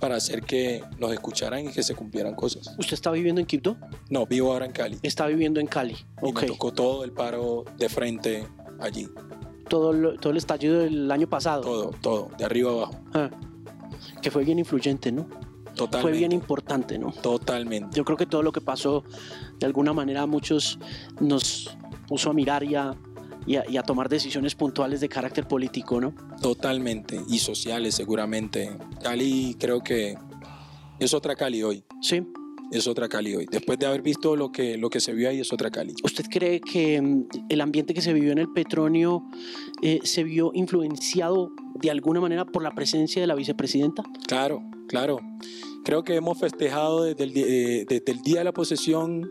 [0.00, 2.74] para hacer que nos escucharan y que se cumplieran cosas.
[2.78, 3.76] ¿Usted está viviendo en Quito?
[4.10, 4.98] No, vivo ahora en Cali.
[5.02, 5.96] Está viviendo en Cali.
[6.22, 8.46] Y me tocó todo el paro de frente
[8.78, 9.08] allí
[9.68, 11.62] todo, todo el estallido del año pasado.
[11.62, 12.94] Todo, todo, de arriba abajo.
[13.14, 13.30] Ah,
[14.22, 15.28] que fue bien influyente, ¿no?
[15.76, 16.10] Totalmente.
[16.10, 17.12] Fue bien importante, ¿no?
[17.12, 17.96] Totalmente.
[17.96, 19.04] Yo creo que todo lo que pasó,
[19.58, 20.78] de alguna manera, a muchos
[21.20, 21.76] nos
[22.08, 22.96] puso a mirar y a,
[23.46, 26.14] y a, tomar decisiones puntuales de carácter político, ¿no?
[26.40, 28.76] Totalmente, y sociales seguramente.
[29.02, 30.16] Cali creo que
[30.98, 31.84] es otra Cali hoy.
[32.00, 32.26] Sí
[32.72, 33.46] es otra Cali hoy.
[33.50, 35.94] Después de haber visto lo que, lo que se vio ahí, es otra Cali.
[36.02, 39.22] ¿Usted cree que mm, el ambiente que se vivió en el Petronio
[39.82, 44.02] eh, se vio influenciado de alguna manera por la presencia de la vicepresidenta?
[44.26, 45.18] Claro, claro.
[45.84, 49.30] Creo que hemos festejado desde el, eh, desde el día de la posesión,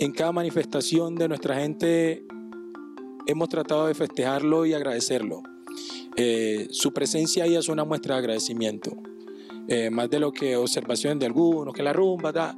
[0.00, 2.24] en cada manifestación de nuestra gente,
[3.26, 5.42] hemos tratado de festejarlo y agradecerlo.
[6.16, 8.96] Eh, su presencia ahí es una muestra de agradecimiento.
[9.68, 12.56] Eh, más de lo que observaciones de algunos, que la rumba, da,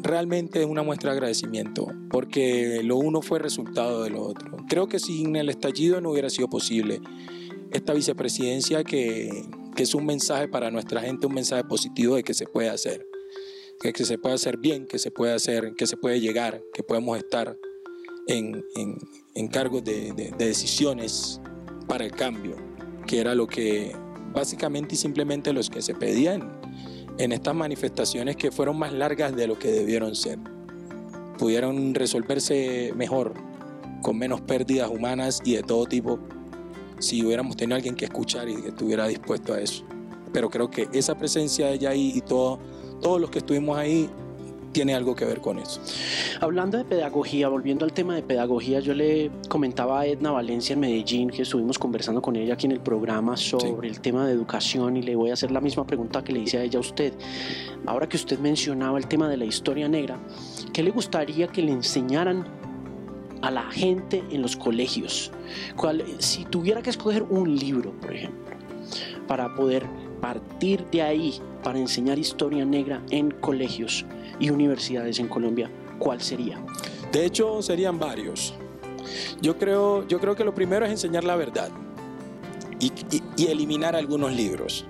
[0.00, 4.58] realmente es una muestra de agradecimiento, porque lo uno fue resultado de lo otro.
[4.68, 7.00] Creo que sin el estallido no hubiera sido posible
[7.72, 12.34] esta vicepresidencia que, que es un mensaje para nuestra gente, un mensaje positivo de que
[12.34, 13.06] se puede hacer,
[13.80, 17.18] que, se puede hacer bien, que se puede hacer, que se puede llegar, que podemos
[17.18, 17.58] estar
[18.26, 18.96] en, en,
[19.34, 21.40] en cargos de, de, de decisiones
[21.86, 22.56] para el cambio,
[23.06, 23.94] que era lo que
[24.32, 26.60] básicamente y simplemente los que se pedían
[27.18, 30.38] en estas manifestaciones que fueron más largas de lo que debieron ser.
[31.38, 33.34] Pudieron resolverse mejor,
[34.02, 36.18] con menos pérdidas humanas y de todo tipo,
[36.98, 39.84] si hubiéramos tenido alguien que escuchar y que estuviera dispuesto a eso.
[40.32, 42.58] Pero creo que esa presencia de ella ahí y todo,
[43.00, 44.08] todos los que estuvimos ahí
[44.74, 45.80] tiene algo que ver con eso.
[46.40, 50.80] Hablando de pedagogía, volviendo al tema de pedagogía, yo le comentaba a Edna Valencia en
[50.80, 54.96] Medellín que estuvimos conversando con ella aquí en el programa sobre el tema de educación
[54.96, 57.14] y le voy a hacer la misma pregunta que le hice a ella a usted.
[57.86, 60.18] Ahora que usted mencionaba el tema de la historia negra,
[60.72, 62.44] ¿qué le gustaría que le enseñaran
[63.46, 65.30] a la gente en los colegios?
[66.18, 68.56] si tuviera que escoger un libro, por ejemplo,
[69.26, 69.86] para poder
[70.20, 74.04] partir de ahí para enseñar historia negra en colegios,
[74.38, 76.58] y universidades en Colombia, ¿cuál sería?
[77.12, 78.54] De hecho, serían varios.
[79.40, 81.70] Yo creo, yo creo que lo primero es enseñar la verdad
[82.80, 82.92] y,
[83.46, 84.86] eliminar algunos libros.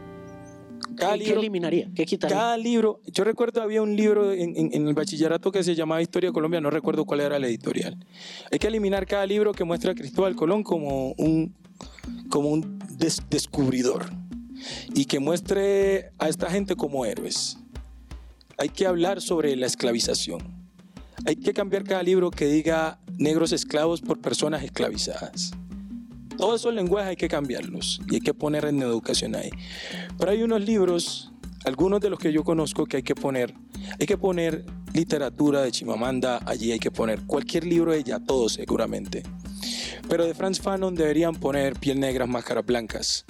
[0.96, 1.90] Cada ¿Qué, eliminaría?
[1.94, 2.36] ¿Qué quitaría?
[2.36, 6.34] Cada libro, yo recuerdo había un libro en, el bachillerato que se llamaba Historia de
[6.34, 7.96] Colombia, no recuerdo cuál era la editorial.
[8.50, 11.54] Hay que eliminar cada libro que muestra a Cristóbal Colón como un,
[12.28, 12.78] como un
[13.30, 14.06] descubridor
[14.94, 17.58] y que muestre a esta gente como héroes
[18.58, 20.40] hay que hablar sobre la esclavización.
[21.26, 25.52] Hay que cambiar cada libro que diga negros esclavos por personas esclavizadas.
[26.36, 29.50] Todos esos lenguajes hay que cambiarlos y hay que poner en educación ahí.
[30.18, 31.32] Pero hay unos libros,
[31.64, 33.54] algunos de los que yo conozco que hay que poner.
[34.00, 38.54] Hay que poner literatura de Chimamanda, allí hay que poner cualquier libro de ella, todos
[38.54, 39.22] seguramente.
[40.08, 43.24] Pero de Franz Fanon deberían poner Piel Negra, Máscaras Blancas.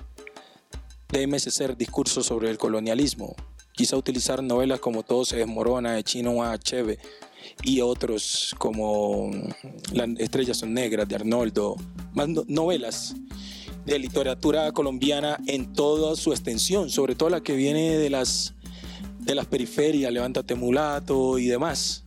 [1.11, 1.75] De M.S.
[1.77, 3.37] Discursos sobre el colonialismo.
[3.73, 6.99] Quizá utilizar novelas como Todo se desmorona de Chino Achebe
[7.63, 9.31] y otros como
[9.93, 11.77] Las estrellas son negras de Arnoldo,
[12.13, 13.15] más novelas
[13.85, 18.55] de literatura colombiana en toda su extensión, sobre todo la que viene de las,
[19.21, 22.05] de las periferias, Levántate Mulato y demás.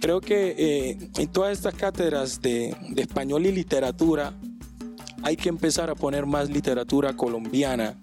[0.00, 4.34] Creo que eh, en todas estas cátedras de, de español y literatura
[5.22, 7.96] hay que empezar a poner más literatura colombiana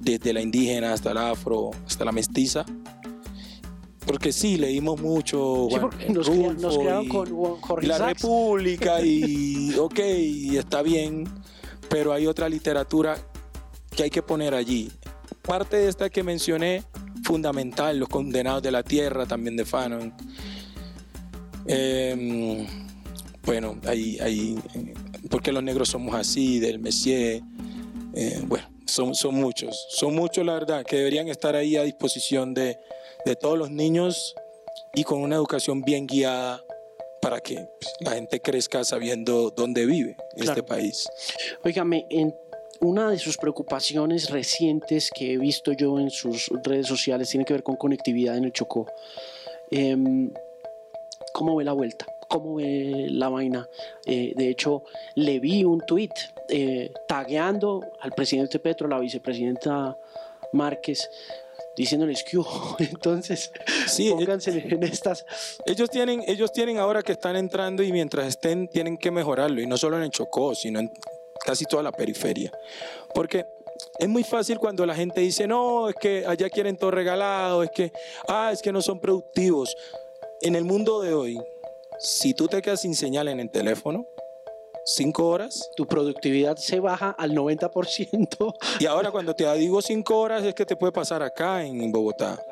[0.00, 2.64] desde la indígena hasta la afro, hasta la mestiza.
[4.06, 5.66] Porque sí, leímos mucho.
[5.70, 11.24] Sí, porque nos, quedamos con Jorge La República y, ok, está bien,
[11.88, 13.16] pero hay otra literatura
[13.94, 14.90] que hay que poner allí.
[15.42, 16.84] Parte de esta que mencioné,
[17.24, 20.14] fundamental, Los Condenados de la Tierra, también de Fanon.
[21.66, 22.66] Eh,
[23.44, 24.56] bueno, ahí, ahí,
[25.30, 27.42] porque los negros somos así, del Messier.
[28.14, 32.54] Eh, bueno, son, son muchos, son muchos la verdad, que deberían estar ahí a disposición
[32.54, 32.78] de,
[33.26, 34.34] de todos los niños
[34.94, 36.64] y con una educación bien guiada
[37.20, 41.08] para que pues, la gente crezca sabiendo dónde vive este país.
[41.64, 42.32] Óigame, en
[42.80, 47.52] una de sus preocupaciones recientes que he visto yo en sus redes sociales tiene que
[47.52, 48.86] ver con conectividad en el Chocó.
[49.72, 50.30] Em,
[51.32, 52.06] ¿Cómo ve la vuelta?
[52.28, 53.68] ¿Cómo ve la vaina?
[54.06, 54.84] Eh, de hecho,
[55.16, 56.12] le vi un tuit
[56.48, 59.98] eh, tagueando al presidente Petro, la vicepresidenta
[60.52, 61.10] Márquez,
[61.76, 62.38] diciéndoles que.
[62.78, 63.52] Entonces,
[63.86, 65.24] Sí, pónganse en estas.
[65.64, 69.66] Ellos tienen, ellos tienen ahora que están entrando y mientras estén tienen que mejorarlo y
[69.66, 70.92] no solo en el Chocó, sino en
[71.44, 72.50] casi toda la periferia.
[73.14, 73.46] Porque
[73.98, 77.70] es muy fácil cuando la gente dice, no, es que allá quieren todo regalado, es
[77.70, 77.92] que,
[78.28, 79.76] ah, es que no son productivos.
[80.40, 81.38] En el mundo de hoy,
[81.98, 84.06] si tú te quedas sin señal en el teléfono,
[84.86, 88.54] cinco horas, Tu productividad se baja al 90%.
[88.80, 92.42] y ahora cuando te digo cinco horas es que te puede pasar acá en Bogotá.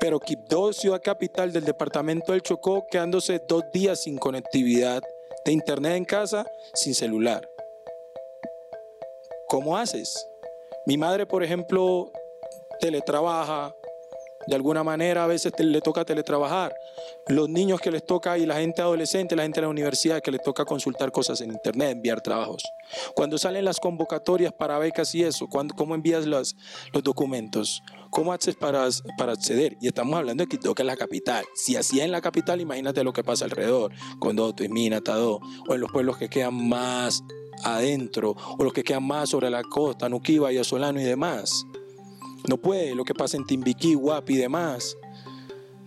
[0.00, 5.02] Pero Quibdó, ciudad capital del departamento del Chocó, quedándose dos días sin conectividad
[5.44, 7.48] de internet en casa, sin celular.
[9.48, 10.26] ¿Cómo haces?
[10.86, 12.10] Mi madre, por ejemplo,
[12.80, 13.74] teletrabaja,
[14.50, 16.74] de alguna manera a veces te- le toca teletrabajar.
[17.28, 20.30] Los niños que les toca y la gente adolescente, la gente de la universidad que
[20.32, 22.62] les toca consultar cosas en internet, enviar trabajos.
[23.14, 26.56] Cuando salen las convocatorias para becas y eso, ¿cuándo- ¿cómo envías los,
[26.92, 27.80] los documentos?
[28.10, 29.76] ¿Cómo haces para, para acceder?
[29.80, 31.44] Y estamos hablando de Quito, que es la capital.
[31.54, 35.74] Si así es en la capital, imagínate lo que pasa alrededor, Condoto, Mina, Tadó, o
[35.74, 37.22] en los pueblos que quedan más
[37.62, 41.64] adentro, o los que quedan más sobre la costa, Nuquiba, Solano y demás.
[42.48, 44.96] No puede, lo que pasa en Timbiquí, Guapi y demás.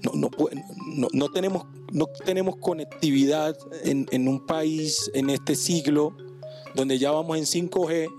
[0.03, 0.29] No, no,
[1.13, 6.15] no, tenemos, no tenemos conectividad en, en un país en este siglo
[6.75, 8.09] donde ya vamos en 5G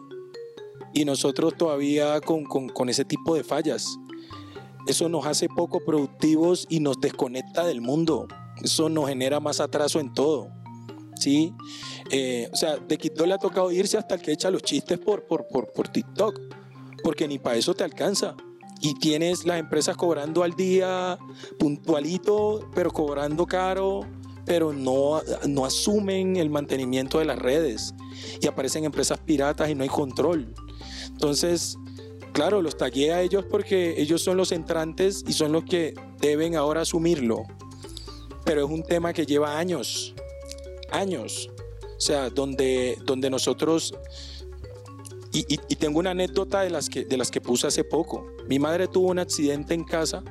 [0.94, 3.86] y nosotros todavía con, con- con ese tipo de fallas.
[4.86, 8.28] Eso nos hace poco productivos y nos desconecta del mundo.
[8.62, 10.48] Eso nos genera más atraso en todo.
[11.16, 11.52] ¿sí?
[12.10, 14.98] Eh, o sea, de Quito le ha tocado irse hasta el que echa los chistes
[14.98, 16.38] por, por, por, por TikTok,
[17.04, 18.34] porque ni para eso te alcanza.
[18.80, 21.18] Y tienes las empresas cobrando al día,
[21.58, 24.00] puntualito, pero cobrando caro,
[24.44, 27.94] pero no, no asumen el mantenimiento de las redes.
[28.40, 30.52] Y aparecen empresas piratas y no hay control.
[31.06, 31.76] Entonces,
[32.32, 36.56] claro, los tagué a ellos porque ellos son los entrantes y son los que deben
[36.56, 37.44] ahora asumirlo.
[38.44, 40.14] Pero es un tema que lleva años,
[40.90, 41.50] años.
[41.96, 43.94] O sea, donde, donde nosotros...
[45.36, 48.24] Y, tengo una anécdota de las, que, de las que puse hace poco.
[48.48, 50.22] Mi madre tuvo un accidente en casa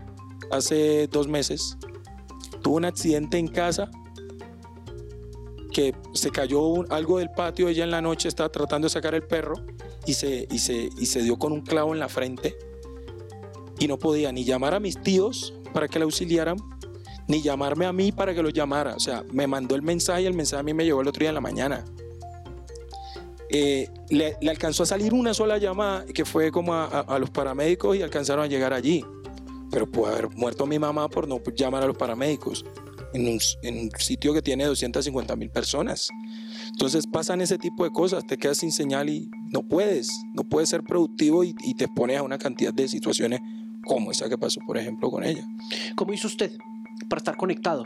[0.50, 1.78] hace dos meses.
[2.62, 3.92] Tuvo un accidente en casa
[5.74, 9.24] que se cayó algo del patio, ella en la noche estaba tratando de sacar el
[9.24, 9.56] perro
[10.06, 12.56] y se, y, se, y se dio con un clavo en la frente
[13.80, 16.58] y no podía ni llamar a mis tíos para que la auxiliaran,
[17.28, 18.96] ni llamarme a mí para que lo llamara.
[18.96, 21.20] O sea, me mandó el mensaje y el mensaje a mí me llegó el otro
[21.20, 21.84] día en la mañana.
[23.56, 27.20] Eh, le, le alcanzó a salir una sola llamada que fue como a, a- a
[27.20, 29.06] los paramédicos y alcanzaron a llegar allí.
[29.70, 32.66] Pero puede haber muerto mi mamá por no llamar a los paramédicos
[33.14, 36.10] en un, en un sitio que tiene 250 mil personas.
[36.72, 40.70] Entonces pasan ese tipo de cosas, te quedas sin señal y no puedes, no puedes
[40.70, 43.40] ser productivo y, y te expones a una cantidad de situaciones
[43.86, 45.46] como esa que pasó, por ejemplo, con ella.
[45.96, 46.52] ¿Cómo hizo usted
[47.10, 47.86] para estar conectado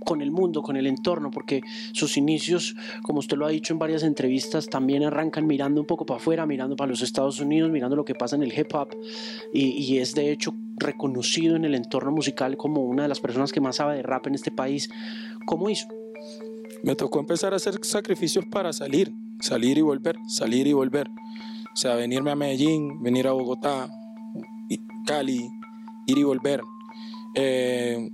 [0.00, 1.30] con el mundo, con el entorno?
[1.30, 5.86] Porque sus inicios, como usted lo ha dicho en varias entrevistas, también arrancan mirando un
[5.86, 8.74] poco para afuera, mirando para los Estados Unidos, mirando lo que pasa en el hip
[8.74, 8.88] hop
[9.52, 13.52] y, y es de hecho reconocido en el entorno musical como una de las personas
[13.52, 14.90] que más sabe de rap en este país.
[15.46, 15.86] ¿Cómo hizo?
[16.82, 21.10] Me tocó empezar a hacer sacrificios para salir, salir y volver, salir y volver.
[21.72, 23.90] O sea, venirme a Medellín, venir a Bogotá,
[25.06, 25.50] Cali,
[26.06, 26.62] ir y volver.
[27.34, 28.10] Eh,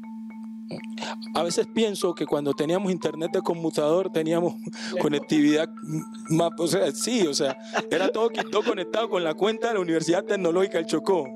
[1.35, 4.55] a veces pienso que cuando teníamos internet de conmutador teníamos
[5.01, 5.69] conectividad
[6.31, 7.57] más, o sea, sí, o sea,
[7.91, 11.27] era todo, todo conectado con la cuenta de la Universidad Tecnológica del Chocó.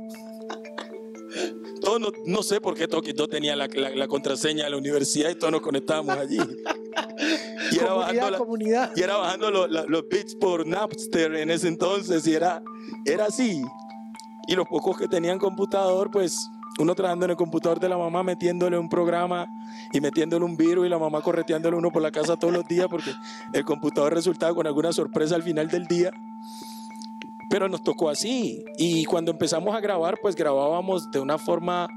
[1.80, 5.30] Todo no, no sé por qué Toquito tenía la, la- la contraseña de la universidad
[5.30, 6.38] y todos nos conectábamos allí.
[7.72, 8.92] Y era bajando, la- comunidad.
[8.96, 12.62] y era bajando lo- los bits por Napster en ese entonces y era,
[13.06, 13.62] era así.
[14.48, 16.36] Y los pocos que tenían computador, pues
[16.78, 19.48] uno trabajando en el computador de la mamá metiéndole un programa
[19.92, 22.86] y metiéndole un virus y la mamá correteándole uno por la casa todos los días
[22.88, 23.12] porque
[23.52, 26.10] el computador resultaba con alguna sorpresa al final del día.
[27.50, 28.64] Pero nos tocó así.
[28.78, 31.88] Y cuando empezamos a grabar, pues grabábamos de una forma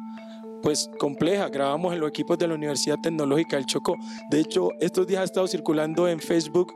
[0.64, 1.50] pues compleja.
[1.50, 3.96] Grabamos en los equipos de la Universidad Tecnológica del Chocó.
[4.32, 6.74] De hecho, estos días ha estado circulando en Facebook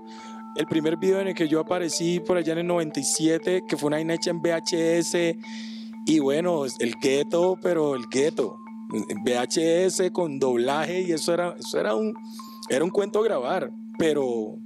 [0.56, 3.88] el primer video en el que yo aparecí por allá en el 97, que fue
[3.88, 5.77] una vaina en VHS.
[6.08, 8.58] Y bueno, el gueto, pero el gueto.
[8.90, 12.14] VHS con doblaje y eso era, eso era un,
[12.70, 13.74] era un cuento grabar.
[14.00, 14.58] Pero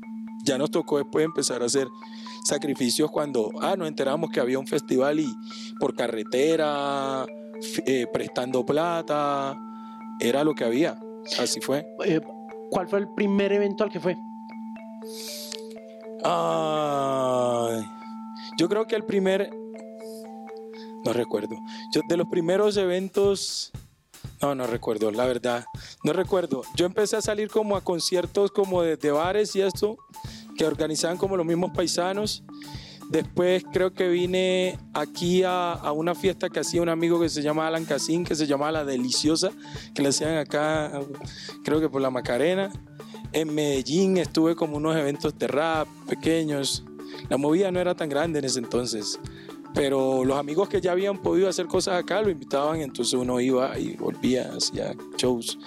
[0.46, 1.88] ya nos tocó después empezar a hacer
[2.44, 5.34] sacrificios cuando ah, nos enteramos que había un festival y
[5.80, 7.26] por carretera,
[7.88, 9.58] eh, prestando plata,
[10.20, 11.00] era lo que había.
[11.40, 11.88] Así fue.
[12.06, 12.22] Eh,
[12.70, 14.16] ¿Cuál fue el primer evento al que fue?
[18.58, 19.50] yo creo que el primer,
[21.04, 21.56] no recuerdo,
[21.94, 23.72] yo de los primeros eventos,
[24.42, 25.66] no, no recuerdo, la verdad,
[26.04, 26.64] no recuerdo.
[26.76, 29.98] Yo empecé a salir como a conciertos como de, bares y esto,
[30.58, 32.44] que organizaban como los mismos paisanos.
[33.10, 37.42] Después creo que vine aquí a, a, una fiesta que hacía un amigo que se
[37.42, 39.52] llama Alan Casín, que se llamaba La Deliciosa,
[39.94, 41.02] que le hacían acá,
[41.64, 42.72] creo que por la Macarena.
[43.34, 46.84] En Medellín estuve como unos eventos de rap pequeños.
[47.30, 49.20] La movida no era tan grande en ese entonces,
[49.74, 53.78] pero los amigos que ya habían podido hacer cosas acá lo invitaban, entonces uno iba
[53.78, 55.58] y volvía, hacía shows.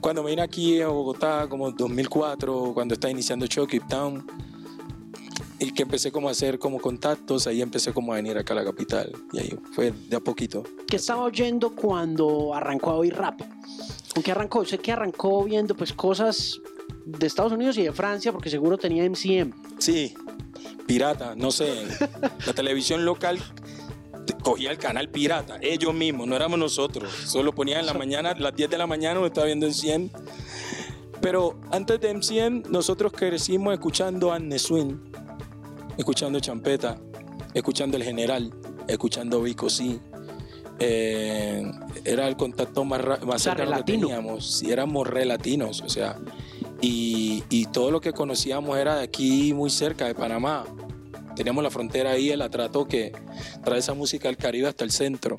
[0.00, 4.26] Cuando me vine aquí a Bogotá, como 2004, cuando estaba iniciando Show Cape Town,
[5.58, 8.56] y que empecé como a hacer como contactos, ahí empecé como a venir acá a
[8.56, 10.62] la capital, y ahí fue de a poquito.
[10.86, 13.40] ¿Qué estaba oyendo cuando arrancó a oír rap?
[14.12, 14.64] ¿Con qué arrancó?
[14.64, 16.60] Sé que arrancó viendo pues cosas
[17.04, 19.52] de Estados Unidos y de Francia, porque seguro tenía MCM.
[19.78, 20.14] Sí,
[20.86, 21.86] pirata, no sé.
[22.46, 23.40] la televisión local
[24.42, 27.10] cogía el canal pirata, ellos mismos, no éramos nosotros.
[27.26, 30.10] Solo ponían en la mañana, las 10 de la mañana, uno estaba viendo en 100.
[31.20, 34.94] Pero antes de MCM, nosotros crecimos escuchando a Anne Swing,
[35.96, 37.00] escuchando Champeta,
[37.54, 38.52] escuchando El General,
[38.86, 39.98] escuchando Vico sí.
[40.78, 41.68] Eh,
[42.04, 44.58] era el contacto más, más cercano que teníamos.
[44.58, 46.18] Sí, éramos relatinos, o sea,
[46.86, 50.64] y, y, todo lo que conocíamos era de aquí muy cerca de Panamá.
[51.34, 53.12] Teníamos la frontera ahí, el atrato que
[53.64, 55.36] trae esa música del Caribe hasta el centro.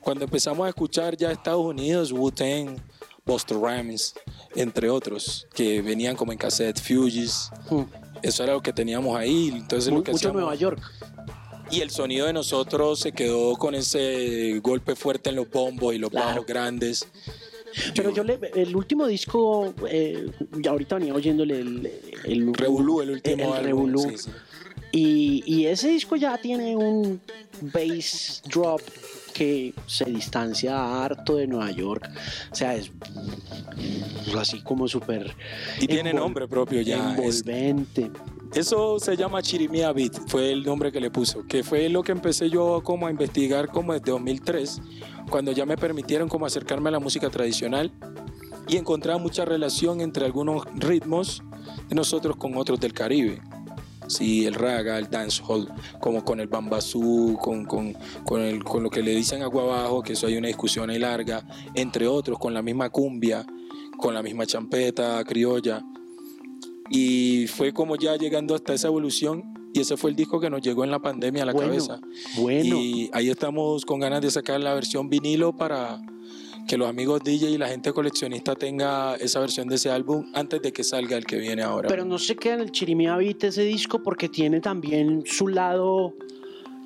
[0.00, 2.76] Cuando empezamos a escuchar ya Estados Unidos, Wu-Tang,
[3.24, 4.14] Buster Rhymes,
[4.56, 7.82] entre otros, que venían como en cassette, Fugees, hmm.
[8.22, 9.52] eso era lo que teníamos ahí.
[9.54, 10.82] Entonces, Muy, lo que mucho Nueva York.
[11.70, 15.98] Y el sonido de nosotros se quedó con ese golpe fuerte en los bombos y
[15.98, 16.26] los claro.
[16.26, 17.06] bajos grandes.
[17.94, 20.30] Pero yo le, el último disco, eh,
[20.68, 21.90] ahorita venía oyéndole el,
[22.24, 24.00] el Revolú, el último el, Revolú.
[24.00, 24.30] Sí, sí.
[24.92, 27.20] Y, y, ese disco ya tiene un
[27.60, 28.80] bass drop
[29.32, 32.08] que se distancia harto de Nueva York.
[32.52, 32.92] O sea, es
[34.38, 35.34] así como súper.
[35.80, 37.10] Y tiene nombre propio ya.
[37.10, 38.10] Envolvente.
[38.52, 42.04] Es, eso se llama Chirimía Beat, fue el nombre que le puso, que fue lo
[42.04, 44.80] que empecé yo como a investigar como desde 2003
[45.30, 47.92] cuando ya me permitieron como acercarme a la música tradicional
[48.68, 51.42] y encontrar mucha relación entre algunos ritmos
[51.88, 53.40] de nosotros con otros del Caribe.
[54.06, 55.68] Sí, el raga, el dancehall,
[55.98, 57.94] como con el bambazú, con, con,
[58.24, 60.98] con, el, con lo que le dicen agua abajo, que eso hay una discusión ahí
[60.98, 61.42] larga,
[61.74, 63.46] entre otros, con la misma cumbia,
[63.96, 65.82] con la misma champeta criolla.
[66.90, 70.62] Y fue como ya llegando hasta esa evolución y ese fue el disco que nos
[70.62, 72.00] llegó en la pandemia a la bueno, cabeza.
[72.36, 72.76] Bueno.
[72.76, 76.00] Y ahí estamos con ganas de sacar la versión vinilo para
[76.68, 80.62] que los amigos DJ y la gente coleccionista tenga esa versión de ese álbum antes
[80.62, 81.88] de que salga el que viene ahora.
[81.88, 86.14] Pero no se queda en el Chirimía Beat ese disco porque tiene también su lado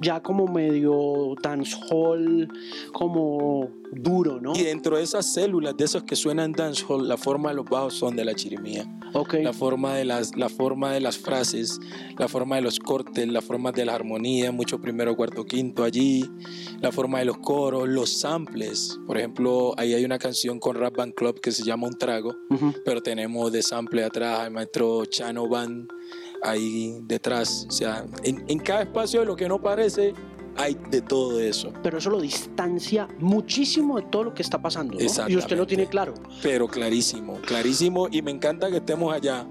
[0.01, 2.49] ya como medio dancehall,
[2.93, 4.53] como duro, ¿no?
[4.55, 7.95] Y dentro de esas células, de esos que suenan dancehall, la forma de los bajos
[7.95, 8.87] son de la chirimía.
[9.15, 9.43] Okay.
[9.43, 11.81] La forma de las, la forma de las frases,
[12.19, 16.29] la forma de los cortes, la forma de la armonía, mucho primero, cuarto, quinto allí,
[16.81, 18.99] la forma de los coros, los samples.
[19.07, 22.37] Por ejemplo, ahí hay una canción con Rap Band Club que se llama Un Trago,
[22.51, 22.83] uh -huh.
[22.85, 25.89] pero tenemos de sample atrás el maestro Chano Band
[26.43, 27.67] ahí detrás.
[27.69, 30.15] O sea, en, en, cada espacio de lo que no parece
[30.59, 31.73] hay de todo eso.
[31.83, 34.99] Pero eso lo distancia muchísimo de todo lo que está pasando.
[34.99, 35.29] ¿no?
[35.29, 36.15] Y usted lo tiene claro.
[36.43, 38.09] Pero clarísimo, clarísimo.
[38.11, 39.47] Y me encanta que estemos allá.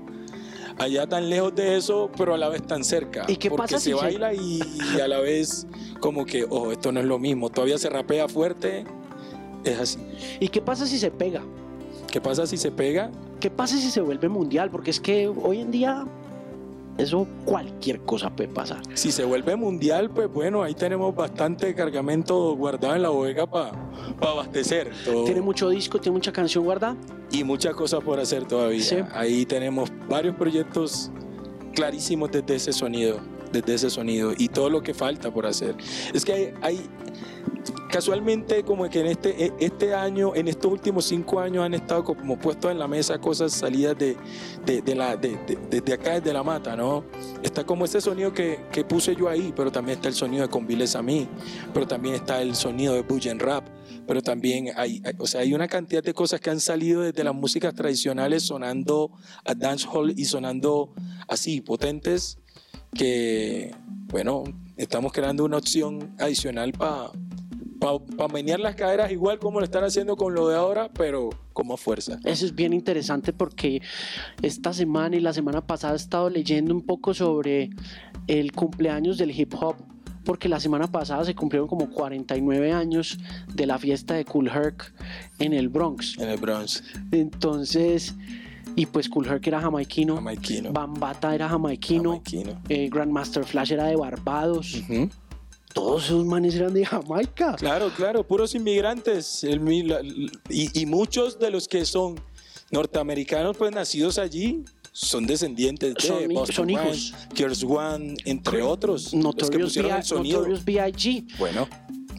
[0.79, 3.25] Allá tan lejos de eso, pero a la vez tan cerca.
[3.27, 4.35] ¿Y qué porque pasa se si baila se...
[4.35, 4.61] y,
[4.95, 5.65] y, a la vez
[5.99, 7.49] como que, ojo, esto no es lo mismo.
[7.49, 8.85] Todavía se rapea fuerte.
[9.63, 9.99] Es así.
[10.39, 11.41] ¿Y qué pasa si se pega?
[12.11, 13.11] ¿Qué pasa si se pega?
[13.39, 14.69] ¿Qué pasa si se vuelve mundial?
[14.69, 16.05] Porque es que hoy en día
[16.97, 18.81] eso cualquier cosa puede pasar.
[18.93, 23.71] Si se vuelve mundial, pues bueno, ahí tenemos bastante cargamento guardado en la bodega para
[24.19, 24.91] pa abastecer.
[25.05, 25.25] Todo.
[25.25, 26.97] Tiene mucho disco, tiene mucha canción guardada.
[27.31, 28.81] Y muchas cosas por hacer todavía.
[28.81, 28.97] Sí.
[29.13, 31.11] Ahí tenemos varios proyectos
[31.75, 33.19] clarísimos desde ese sonido,
[33.51, 35.75] desde ese sonido y todo lo que falta por hacer.
[36.13, 36.89] Es que hay, hay
[37.97, 42.03] casualmente como que en este, e- este año, en estos últimos cinco años han estado
[42.03, 44.15] como puestos en la mesa cosas salidas de,
[44.67, 45.35] de, de la, de,
[45.81, 47.03] de- acá, desde la mata, ¿no?
[47.41, 50.49] Está como ese sonido que, que puse yo ahí, pero también está el sonido de
[50.49, 51.27] Conviles a mí,
[51.73, 53.65] pero también está el sonido de Bujen Rap,
[54.05, 57.23] pero también hay, hay- o sea, hay una cantidad de cosas que han salido desde
[57.23, 59.11] las músicas tradicionales sonando
[59.43, 60.93] a dancehall y sonando
[61.27, 62.37] así, potentes,
[62.93, 63.73] que,
[64.11, 64.43] bueno,
[64.77, 67.09] estamos creando una opción adicional para
[67.79, 71.67] para menear las caderas igual como lo están haciendo con lo de ahora, pero con
[71.67, 72.19] más fuerza.
[72.23, 73.81] Eso es bien interesante porque
[74.41, 77.69] esta semana y la semana pasada he estado leyendo un poco sobre
[78.27, 79.75] el cumpleaños del hip hop,
[80.25, 83.17] porque la semana pasada se cumplieron como 49 años
[83.53, 84.93] de la fiesta de Cool Herc
[85.39, 86.17] en el Bronx.
[86.19, 88.13] En el Bronx, Entonces,
[88.75, 90.71] y pues Cool Herc era jamaiquino, jamaiquino.
[90.73, 92.61] Bambata era jamaiquino, Jamaiquino.
[92.69, 94.83] eh, Grandmaster Flash era de Barbados.
[95.77, 97.55] Todos esos manes eran de Jamaica.
[97.55, 99.43] Claro, claro, puros inmigrantes.
[99.43, 100.01] El mi- la-
[100.49, 102.19] y, y muchos de los que son
[102.71, 107.13] norteamericanos, pues nacidos allí, son descendientes de Son- Boston son hijos.
[107.35, 109.03] Kers One, entre otros.
[109.03, 110.37] los que Notorious, pusieron el sonido.
[110.39, 111.37] Notorious B.I.G.
[111.37, 111.67] Bueno,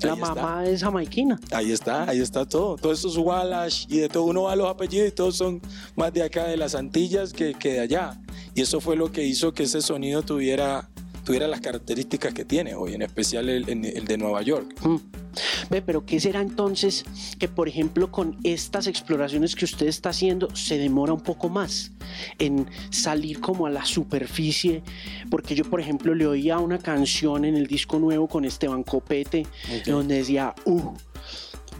[0.00, 0.34] La ahí está.
[0.34, 1.40] mamá es jamaiquina.
[1.50, 2.76] Ahí está, ahí está todo.
[2.76, 5.60] Todos esos Wallace y de todo, uno va a los apellidos y todos son
[5.96, 8.20] más de acá de las Antillas que, que de allá.
[8.54, 10.88] Y eso fue lo que hizo que ese sonido tuviera,
[11.28, 14.74] tuviera las características que tiene hoy, en especial el, el- el de Nueva York.
[14.82, 14.96] Mm.
[15.68, 17.04] Ve, pero ¿qué será entonces
[17.38, 21.92] que, por ejemplo, con estas exploraciones que usted está haciendo, se demora un poco más
[22.38, 24.82] en salir como a la superficie?
[25.30, 29.46] Porque yo, por ejemplo, le oía una canción en el disco nuevo con Esteban Copete,
[29.84, 30.92] donde decía, uh,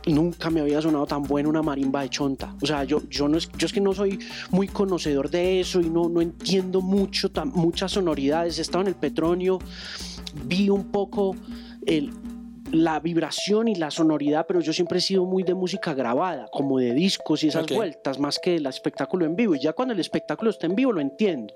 [0.08, 2.54] nunca me había sonado tan buena una marimba de chonta.
[2.62, 4.18] O sea, yo, yo, no es, yo es que no soy
[4.50, 8.58] muy conocedor de eso y no, no entiendo mucho, tan- muchas sonoridades.
[8.58, 9.58] He estado en el Petronio,
[10.44, 11.34] vi un poco
[11.86, 12.10] el,
[12.72, 16.78] la vibración y la sonoridad, pero yo siempre he sido muy de música grabada, como
[16.78, 19.54] de discos y esas vueltas, más que el espectáculo en vivo.
[19.54, 21.54] Y ya cuando el espectáculo está en vivo lo entiendo.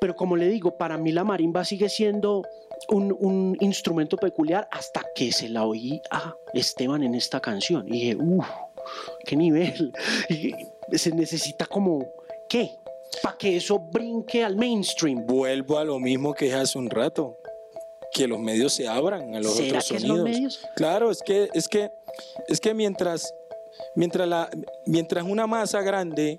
[0.00, 2.42] Pero como le digo, para mí la marimba sigue siendo
[2.88, 7.86] un, un instrumento peculiar hasta que se la oí a Esteban en esta canción.
[7.88, 8.46] Y dije, uff,
[9.24, 9.92] qué nivel.
[10.28, 12.06] Y se necesita como,
[12.48, 12.72] ¿qué?
[13.22, 15.26] Para que eso brinque al mainstream.
[15.26, 17.38] Vuelvo a lo mismo que dije hace un rato,
[18.12, 20.18] que los medios se abran a los ¿Será otros que sonidos.
[20.18, 20.66] los medios?
[20.76, 21.90] Claro, es que, es que,
[22.48, 23.34] es que mientras,
[23.96, 24.50] mientras, la,
[24.86, 26.38] mientras una masa grande,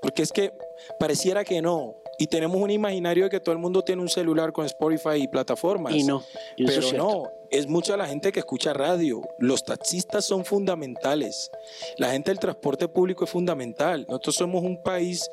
[0.00, 0.52] porque es que
[0.98, 4.52] pareciera que no, y tenemos un imaginario de que todo el mundo tiene un celular
[4.52, 5.94] con Spotify y plataformas.
[5.94, 6.22] Y no,
[6.54, 9.22] y Pero es no, es mucha la gente que escucha radio.
[9.38, 11.50] Los taxistas son fundamentales.
[11.96, 14.04] La gente del transporte público es fundamental.
[14.06, 15.30] Nosotros somos un país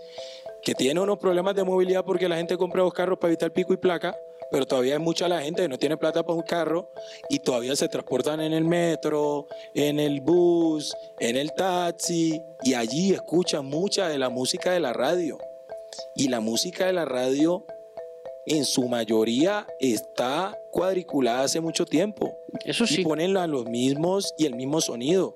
[0.63, 3.73] que tiene unos problemas de movilidad porque la gente compra dos carros para evitar pico
[3.73, 4.15] y placa,
[4.49, 6.89] pero todavía hay mucha la gente que no tiene plata para un carro
[7.29, 13.11] y todavía se transportan en el metro, en el bus, en el taxi y allí
[13.11, 15.37] escuchan mucha de la música de la radio.
[16.15, 17.65] Y la música de la radio
[18.45, 23.03] en su mayoría está cuadriculada hace mucho tiempo Eso y sí.
[23.03, 25.35] ponen a los mismos y el mismo sonido.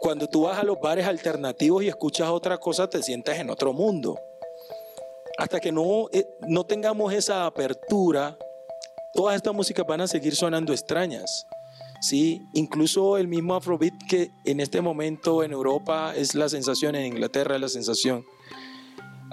[0.00, 3.72] Cuando tú vas a los bares alternativos y escuchas otra cosa, te sientes en otro
[3.72, 4.18] mundo.
[5.38, 8.38] Hasta que no, eh, no tengamos esa apertura,
[9.14, 11.46] todas estas músicas van a seguir sonando extrañas.
[12.00, 12.42] ¿sí?
[12.52, 17.56] Incluso el mismo Afrobeat que en este momento en Europa es la sensación, en Inglaterra
[17.56, 18.24] es la sensación.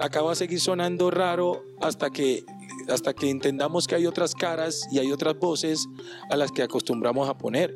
[0.02, 2.44] Acá va a seguir sonando raro hasta que,
[2.88, 5.86] hasta que entendamos que hay otras caras y hay otras voces
[6.28, 7.72] a las que acostumbramos a poner.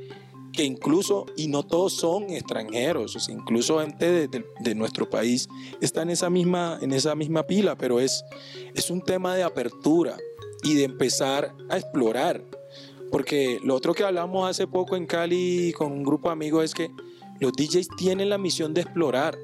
[0.53, 5.49] Que incluso, y no todos son extranjeros, incluso gente de nuestro país
[5.81, 8.25] está en esa misma, en esa misma pila, pero es,
[8.75, 10.17] es un tema de apertura
[10.65, 12.43] y de empezar a explorar.
[13.13, 16.75] Porque lo otro que hablamos hace poco en Cali con un grupo de amigos es
[16.75, 16.91] que
[17.39, 19.39] los DJs tienen la misión de explorar,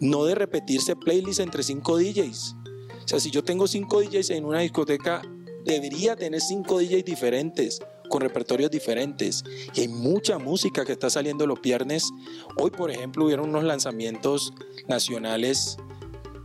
[0.00, 2.56] no de repetirse playlists entre cinco DJs.
[3.04, 5.22] O sea, si yo tengo cinco DJs en una discoteca,
[5.64, 9.44] debería tener cinco DJs diferentes, con repertorios diferentes.
[9.74, 12.10] Y hay mucha música que está saliendo los viernes.
[12.56, 14.52] Hoy, por ejemplo, hubieron unos lanzamientos
[14.88, 15.76] nacionales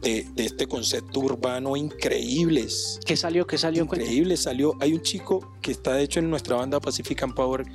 [0.02, 3.00] de, de este concepto urbano increíbles.
[3.06, 3.46] ¿Qué salió?
[3.46, 3.84] ¿Qué salió?
[3.84, 4.76] Increíble, salió.
[4.80, 7.66] Hay un chico que está de hecho en nuestra banda Pacific and Power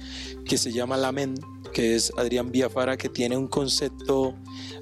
[0.44, 1.34] que se llama Lamen,
[1.72, 4.34] que es Adrián Biafara, que tiene un concepto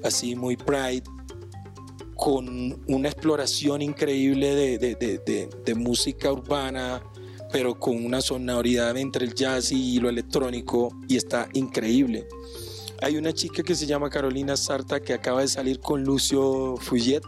[0.03, 1.03] así muy pride,
[2.15, 7.03] con una exploración increíble de, de- de- de- música urbana,
[7.51, 12.27] pero con una sonoridad entre el jazz y lo electrónico, y está increíble.
[13.01, 17.21] Hay una chica que se llama Carolina Sarta que acaba de salir con Lucio Fuyet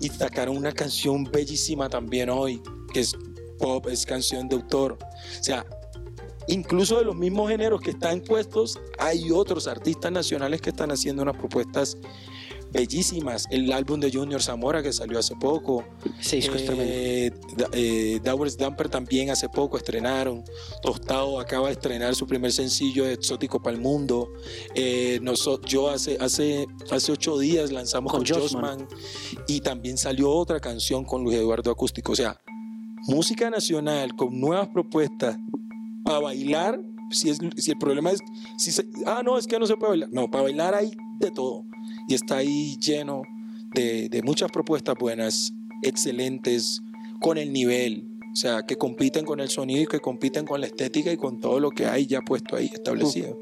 [0.00, 3.16] y sacaron una canción bellísima también hoy, que es
[3.58, 4.98] pop, es canción de autor.
[5.40, 5.64] O sea,
[6.48, 11.22] incluso de los mismos géneros que están puestos, hay otros artistas nacionales que están haciendo
[11.22, 11.96] unas propuestas
[12.72, 13.46] bellísimas.
[13.50, 15.84] El álbum de Junior Zamora que salió hace poco.
[16.18, 16.92] Ese disco es tremendo.
[16.92, 20.42] Eh, Da- eh, Dowers Damper también hace poco estrenaron.
[20.82, 24.28] Tostado acaba de estrenar su primer sencillo Exótico para el Mundo.
[24.74, 25.20] Eh,
[25.68, 28.40] yo hace, hace, hace ocho días lanzamos Con con.
[28.40, 28.88] Jossman
[29.46, 32.10] y también salió otra canción con Luis Eduardo Acústico.
[32.12, 32.40] O sea,
[33.06, 35.36] música nacional con nuevas propuestas
[36.04, 36.80] para bailar.
[37.10, 38.20] Si, es, si el problema es,
[38.56, 40.08] si se- ah, no, es que no se puede bailar.
[40.12, 41.64] No, para bailar hay de todo.
[42.08, 43.22] Y está ahí lleno
[43.74, 45.52] de, de muchas propuestas buenas,
[45.82, 46.82] excelentes,
[47.20, 48.08] con el nivel.
[48.32, 51.38] O sea, que compiten con el sonido y que compiten con la estética y con
[51.40, 53.38] todo lo que hay ya puesto ahí establecido.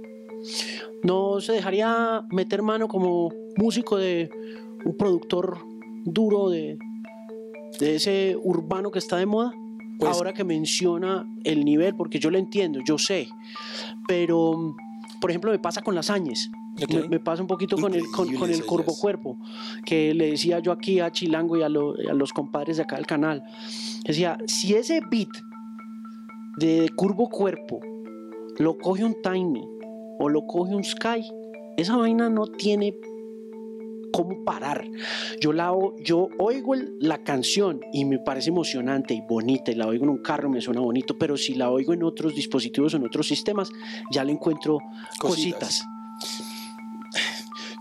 [1.03, 4.29] ¿No se dejaría meter mano como músico de
[4.85, 5.59] un productor
[6.05, 6.77] duro de,
[7.81, 9.53] de ese urbano que está de moda?
[9.99, 13.29] Pues- Ahora que menciona el nivel, porque yo lo entiendo, yo sé,
[14.09, 14.75] pero
[15.21, 16.11] por ejemplo me pasa con las.
[16.11, 16.91] Ok.
[16.91, 19.39] Me, me pasa un poquito con el, con, con el curvo cuerpo,
[19.85, 22.97] que le decía yo aquí a Chilango y a, lo- a los compadres de acá
[22.97, 23.45] del canal.
[24.05, 25.29] Decía, si ese beat
[26.57, 27.81] de curvo cuerpo
[28.59, 29.63] lo coge un Tiny
[30.19, 31.25] o lo coge un Sky,
[31.77, 32.95] esa vaina no tiene
[34.13, 34.85] cómo parar.
[35.41, 35.73] Yo, la,
[36.05, 40.11] yo oigo el- la canción y me parece emocionante y bonita, y la oigo en
[40.11, 43.27] un carro me suena bonito, pero si la oigo en otros dispositivos o en otros
[43.27, 43.71] sistemas,
[44.11, 44.79] ya le encuentro
[45.19, 45.83] Cositas.
[45.83, 45.87] cositas.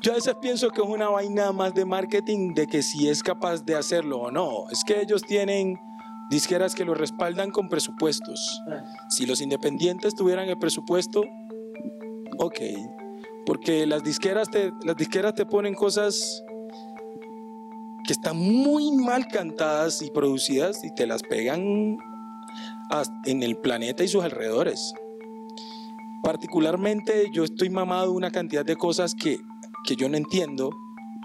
[0.03, 3.21] Yo a veces pienso que es una vaina más de marketing de que si es
[3.21, 4.67] capaz de hacerlo o no.
[4.71, 5.77] Es que ellos tienen
[6.31, 8.61] disqueras que lo respaldan con presupuestos.
[9.09, 11.23] Si los independientes tuvieran el presupuesto,
[12.39, 12.59] ok.
[13.45, 16.43] Porque las disqueras te, las disqueras te ponen cosas
[18.05, 21.97] que están muy mal cantadas y producidas y te las pegan
[23.25, 24.93] en el planeta y sus alrededores.
[26.23, 29.39] Particularmente yo estoy mamado de una cantidad de cosas que,
[29.85, 30.69] que yo no entiendo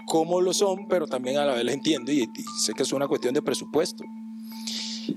[0.07, 2.93] cómo lo son, pero también a la vez las entiendo y, y sé que es
[2.93, 4.03] una cuestión de presupuesto.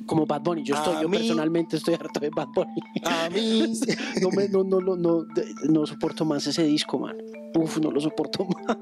[0.07, 0.62] Como Bad Bunny.
[0.62, 2.80] Yo, estoy, yo mí- personalmente estoy harto de Bad Bunny.
[3.05, 3.72] A mí,
[4.22, 5.24] No, me, no, no, no, no,
[5.68, 7.16] no soporto más ese disco, man.
[7.55, 8.78] Uf, no lo soporto más.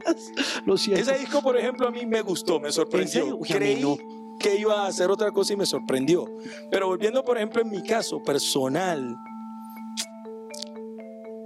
[0.66, 1.02] Lo siento.
[1.02, 3.36] ese disco, por ejemplo, a mí me gustó, me sorprendió.
[3.36, 3.96] Uy, Creí no.
[4.38, 6.26] que iba a hacer otra cosa y me sorprendió.
[6.70, 9.16] Pero volviendo, por ejemplo, en mi caso personal,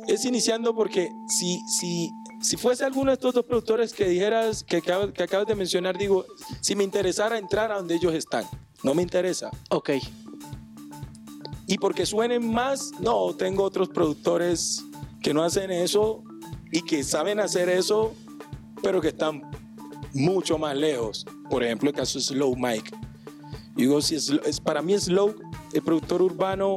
[0.08, 2.10] es iniciando porque si, si,
[2.40, 5.96] si fuese alguno de estos dos productores que dijeras, que acabas, que acabas de mencionar,
[5.96, 6.24] digo,
[6.60, 8.44] si me interesara entrar a donde ellos están,
[8.82, 9.50] no me interesa.
[9.70, 9.90] Ok.
[11.66, 14.84] Y porque suenen más, no, tengo otros productores
[15.22, 16.22] que no hacen eso
[16.70, 18.12] y que saben hacer eso,
[18.82, 19.42] pero que están
[20.12, 21.24] mucho más lejos.
[21.48, 22.90] Por ejemplo, el caso de Slow Mike.
[23.74, 25.34] Digo, si es, es- para mí Slow,
[25.72, 26.76] el productor urbano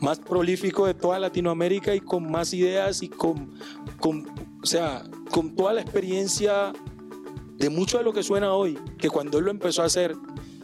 [0.00, 3.54] más prolífico de toda Latinoamérica y con más ideas y con,
[3.98, 4.26] con,
[4.62, 6.72] o sea, con toda la experiencia
[7.56, 10.14] de mucho de lo que suena hoy, que cuando él lo empezó a hacer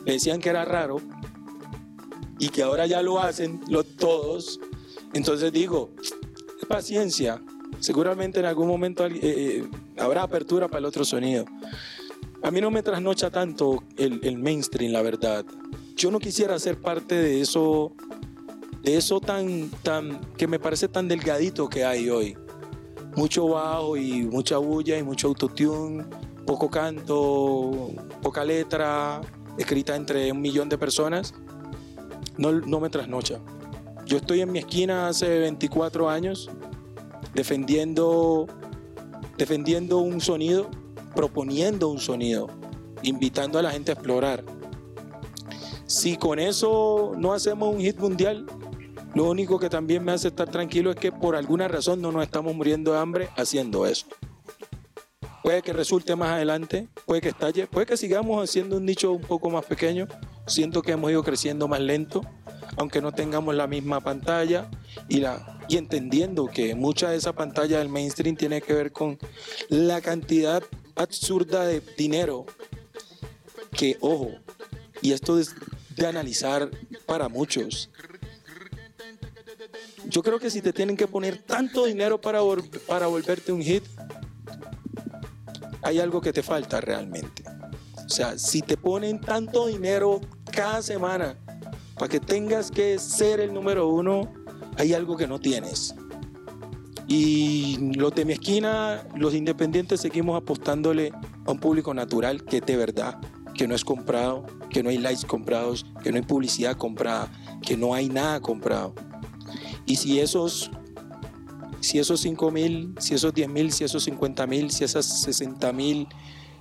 [0.05, 0.97] le decían que era raro
[2.39, 4.59] y que ahora ya lo hacen lo- todos.
[5.13, 5.91] Entonces digo,
[6.69, 7.43] paciencia,
[7.81, 11.45] seguramente en algún momento eh, eh, habrá apertura para el otro sonido.
[12.43, 15.45] A mí no me trasnocha tanto el, el mainstream, la verdad.
[15.95, 17.93] Yo no quisiera ser parte de eso,
[18.83, 22.37] de eso tan, tan, que me parece tan delgadito que hay hoy.
[23.15, 26.05] Mucho bajo y mucha bulla y mucho autotune,
[26.47, 27.91] poco canto,
[28.23, 29.21] poca letra,
[29.59, 31.35] escrita entre un millón de personas.
[32.37, 33.41] No, no me trasnocha.
[34.07, 36.51] Yo estoy en mi esquina hace 24 años
[37.35, 38.47] defendiendo,
[39.37, 40.69] defendiendo un sonido,
[41.15, 42.49] proponiendo un sonido,
[43.03, 44.45] invitando a la gente a explorar.
[45.87, 48.47] Si con eso no hacemos un hit mundial,
[49.15, 52.23] lo único que también me hace estar tranquilo es que por alguna razón no nos
[52.23, 54.07] estamos muriendo de hambre haciendo eso.
[55.43, 59.23] Puede que resulte más adelante, puede que estalle, puede que sigamos haciendo un nicho un
[59.23, 60.07] poco más pequeño.
[60.47, 62.23] Siento que hemos ido creciendo más lento,
[62.77, 64.71] aunque no tengamos la misma pantalla
[65.09, 69.19] y, la, y entendiendo que mucha de esa pantalla del mainstream tiene que ver con
[69.69, 70.63] la cantidad
[70.95, 72.47] absurda de dinero
[73.73, 74.31] que, ojo,
[75.01, 75.55] y esto es
[75.97, 76.71] de analizar
[77.07, 77.91] para muchos.
[80.05, 82.41] Yo creo que si te tienen que poner tanto dinero para,
[82.87, 83.83] para volverte un hit,
[85.93, 87.45] hay algo que te falta realmente.
[88.05, 90.21] O sea, si te ponen tanto dinero
[90.51, 91.37] cada semana
[91.99, 94.33] para que tengas que ser el número uno,
[94.77, 95.95] hay algo que no tienes.
[97.09, 101.13] Y los de mi esquina, los independientes, seguimos apostándole
[101.47, 103.19] a un público natural que es de verdad,
[103.55, 107.31] que no es comprado, que no hay likes comprados, que no hay publicidad comprada,
[107.61, 108.95] que no hay nada comprado.
[109.85, 110.71] Y si esos,
[111.83, 115.73] si esos 5 mil, si esos 10 mil, si esos 50 mil, si esas 60
[115.73, 116.07] mil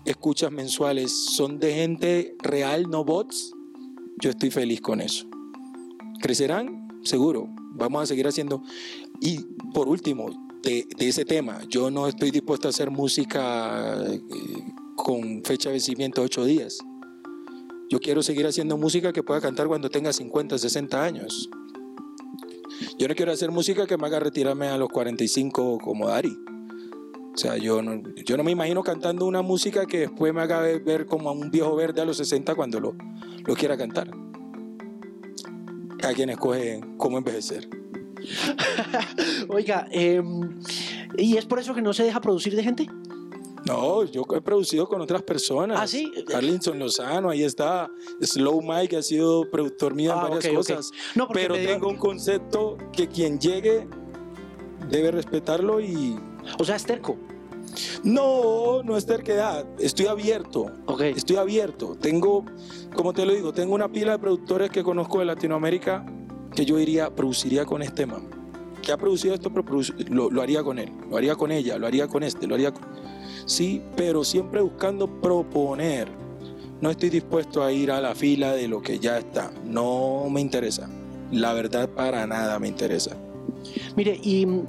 [0.03, 3.53] escuchas mensuales son de gente real, no bots,
[4.19, 5.27] yo estoy feliz con eso.
[6.21, 6.87] ¿Crecerán?
[7.03, 7.47] Seguro.
[7.73, 8.63] Vamos a seguir haciendo.
[9.21, 9.39] Y
[9.73, 10.29] por último,
[10.63, 14.21] de, de ese tema, yo no estoy dispuesto a hacer música eh,
[14.95, 16.79] con fecha de vencimiento ocho días.
[17.89, 21.49] Yo quiero seguir haciendo música que pueda cantar cuando tenga 50, 60 años.
[22.97, 26.37] Yo no quiero hacer música que me haga retirarme a los 45 como Dari.
[27.33, 30.61] O sea, yo no, yo no me imagino cantando una música que después me haga
[30.61, 32.95] ver como a un viejo verde a los 60 cuando lo,
[33.45, 34.11] lo quiera cantar.
[36.03, 37.69] A quien escoge cómo envejecer.
[39.49, 40.59] Oiga, em,
[41.17, 42.87] ¿y es por eso que no se deja producir de gente?
[43.71, 45.79] No, yo he producido con otras personas.
[45.79, 46.11] ¿Ah, sí?
[46.27, 47.89] Carlinson Lozano, ahí está.
[48.21, 50.91] Slow Mike ha sido productor mío en Ah, varias cosas.
[51.15, 53.87] No, Pero tengo un concepto que quien llegue
[54.89, 56.17] debe respetarlo y...
[56.59, 57.17] O sea, es terco.
[58.03, 59.65] No, no es terquedad.
[59.79, 60.65] Estoy abierto.
[60.87, 61.01] Ok.
[61.01, 61.95] Estoy abierto.
[61.99, 62.43] Tengo,
[62.95, 66.05] como te lo digo, tengo una pila de productores que conozco de Latinoamérica
[66.55, 68.27] que yo diría, produciría con este man.
[68.81, 69.65] Que ha producido esto, pero
[70.09, 72.73] lo, lo haría con él, lo haría con ella, lo haría con este, lo haría
[72.73, 72.83] con...
[73.51, 76.07] Sí, pero siempre buscando proponer.
[76.79, 79.51] No estoy dispuesto a ir a la fila de lo que ya está.
[79.65, 80.89] No me interesa.
[81.33, 83.17] La verdad, para nada me interesa.
[83.97, 84.65] Mire, y mm,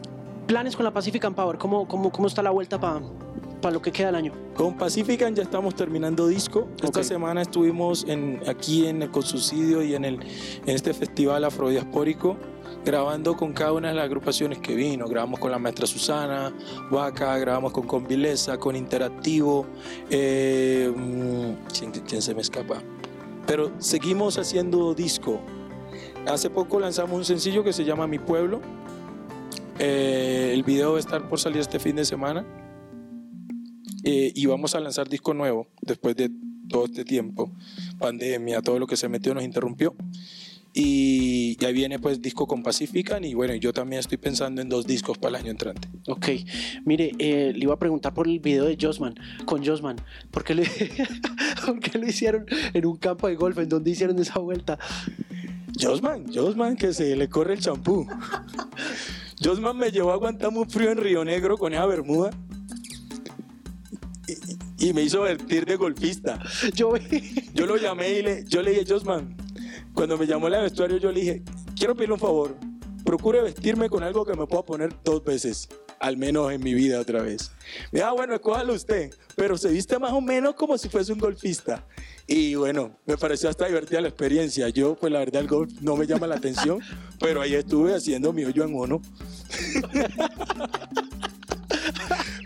[0.49, 3.93] planes con la Pacific and Power, ¿cómo, cómo, cómo está la vuelta para lo que
[3.93, 4.33] queda del año?
[4.57, 6.66] Con Pacifican ya estamos terminando disco.
[6.83, 12.37] Esta semana estuvimos en, aquí en el Consubsidio y en, el, en este festival afrodiaspórico
[12.85, 15.07] grabando con cada una de las agrupaciones que vino.
[15.07, 16.53] Grabamos con la maestra Susana,
[16.91, 19.66] Vaca, grabamos con Convileza, con Interactivo.
[20.11, 21.53] eh, mm,
[22.07, 22.83] ¿quién, se me escapa?
[23.47, 25.41] Pero seguimos haciendo disco.
[26.26, 28.61] Hace poco lanzamos un sencillo que se llama Mi Pueblo.
[29.78, 32.45] Eh, el video va a estar por salir este fin de semana.
[34.05, 36.30] Eh, y vamos a lanzar disco nuevo después de
[36.68, 37.53] todo este tiempo,
[37.99, 39.95] pandemia, todo lo que se metió nos interrumpió.
[40.75, 44.87] Y ya viene pues disco con Pacifican y bueno, yo también estoy pensando en dos
[44.87, 45.89] discos para el año entrante.
[46.07, 46.29] Ok,
[46.87, 49.14] mire, eh, le iba a preguntar por el video de Josman,
[49.45, 49.97] con Josman,
[50.31, 50.64] ¿por qué, le,
[51.66, 53.59] ¿por qué lo hicieron en un campo de golf?
[53.59, 54.79] ¿En dónde hicieron esa vuelta?
[55.79, 58.07] Josman, Josman que se le corre el champú.
[59.43, 62.31] Josman me llevó a aguantar un frío en Río Negro con esa bermuda
[64.79, 66.43] y, y me hizo vestir de golfista.
[66.75, 66.95] Yo
[67.53, 69.37] Yo lo llamé y le, yo le dije, Josman,
[69.95, 71.43] cuando me llamó el vestuario, yo le dije,
[71.76, 72.57] quiero pedirle un favor,
[73.05, 75.68] procure vestirme con algo que me pueda poner dos veces,
[76.01, 77.51] al menos en mi vida otra vez.
[77.90, 81.12] Me dijo, ah, bueno, escójalo usted, pero se viste más o menos como si fuese
[81.12, 81.86] un golfista.
[82.26, 84.68] Y bueno, me pareció hasta divertida la experiencia.
[84.68, 86.80] Yo, pues la verdad, el golf no me llama la atención,
[87.20, 89.03] pero ahí estuve haciendo mi hoyo en uno.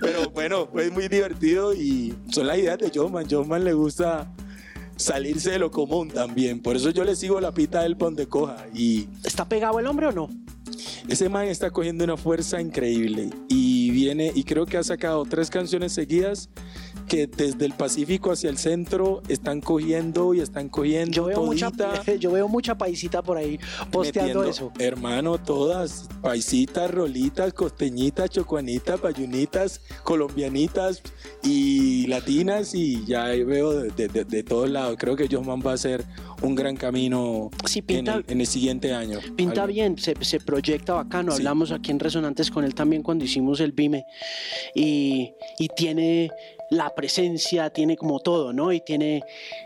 [0.00, 3.28] Pero bueno, fue muy divertido y son las ideas de Joman.
[3.28, 4.30] Joman le gusta
[4.96, 6.60] salirse de lo común también.
[6.60, 8.66] Por eso yo le sigo la pita del pon de coja.
[8.74, 10.28] Y ¿está pegado el hombre o no?
[11.08, 13.30] ese man está cogiendo una fuerza increíble.
[13.48, 16.48] Y viene, y creo que ha sacado tres canciones seguidas
[17.08, 21.70] que desde el Pacífico hacia el centro están cogiendo y están cogiendo Yo veo, mucha,
[22.18, 23.58] yo veo mucha paisita por ahí
[23.90, 24.72] posteando metiendo, eso.
[24.78, 31.02] Hermano, todas, paisitas, rolitas, costeñitas, chocuanitas, payunitas, colombianitas
[31.42, 34.96] y latinas y ya veo de, de- de- todos lados.
[34.98, 36.04] Creo que Josman va a ser
[36.42, 39.18] un gran camino Sí, en el, en el siguiente año.
[39.36, 39.72] Pinta Algo.
[39.74, 41.32] bien, se, se proyecta bacano.
[41.32, 41.38] Sí.
[41.38, 44.04] Hablamos aquí en Resonantes con él también cuando hicimos el BIME.
[44.74, 46.30] Y, y tiene
[46.70, 48.72] la presencia, tiene como todo, ¿no?
[48.72, 49.22] Y tiene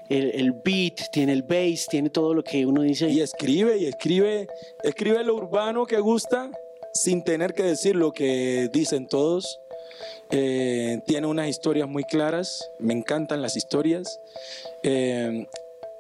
[0.09, 3.09] el, beat, tiene el bass, tiene todo lo que uno dice.
[3.09, 4.49] Y escribe, y escribe,
[4.83, 6.51] escribe lo urbano que gusta
[6.93, 9.61] sin tener que decir lo que dicen todos.
[10.31, 14.21] Eh, tiene unas historias muy claras, me encantan las historias.
[14.83, 15.47] Eh,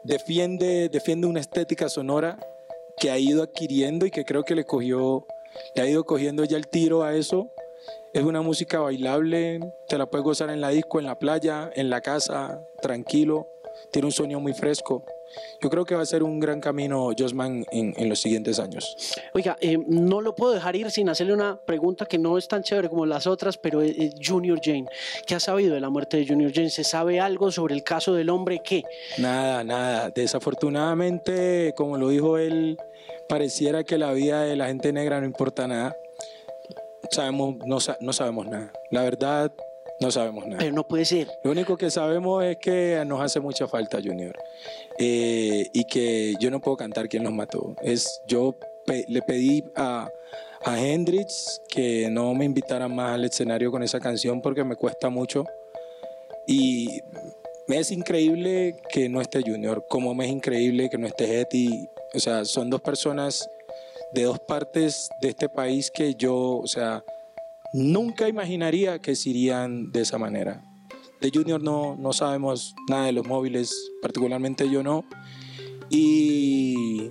[0.05, 2.39] defiende, defiende una estética sonora
[2.99, 5.27] que ha ido adquiriendo y que creo que le cogió,
[5.75, 7.51] le ha ido cogiendo ya el tiro a eso.
[8.13, 11.91] Es una música bailable, te la puedes gozar en la disco, en la playa, en
[11.91, 13.47] la casa, tranquilo.
[13.93, 15.05] Tiene un sonido muy fresco.
[15.61, 18.97] Yo creo que va a ser un gran camino Josman en, en los siguientes años.
[19.33, 22.65] Oiga, eh, no lo puedo dejar ir sin hacerle una pregunta que no es tan
[22.65, 24.87] chévere como las otras, pero es, es Junior Jane.
[25.27, 26.71] ¿Qué ha sabido de la muerte de Junior Jane?
[26.71, 28.83] ¿Se sabe algo sobre el caso del hombre que?
[29.19, 30.11] Nada, nada.
[30.11, 32.77] Desafortunadamente, como lo dijo él,
[33.29, 35.97] pareciera que la vida de la gente negra no importa nada.
[37.11, 38.73] Sabemos, no, no sabemos nada.
[38.91, 39.53] La verdad,
[40.01, 40.59] no sabemos nada.
[40.59, 41.29] Pero no puede ser.
[41.45, 44.37] Lo único que sabemos es que nos hace mucha falta Junior
[44.99, 47.75] Eh, y que yo no puedo cantar quién nos mató.
[47.83, 48.55] Es yo
[48.87, 50.09] le pedí a,
[50.65, 55.11] a Hendrix que no me invitara más al escenario con esa canción porque me cuesta
[55.11, 55.45] mucho.
[56.47, 57.03] Y
[57.69, 61.89] me es increíble que no esté Junior, como me es increíble que no esté Hetty.
[62.15, 63.49] O sea, son dos personas
[64.15, 67.05] de dos partes de este país que yo, o sea,
[67.73, 70.65] nunca imaginaría que se irían de esa manera.
[71.21, 75.05] De Junior no, no sabemos nada de los móviles, particularmente yo no.
[75.91, 77.11] Y,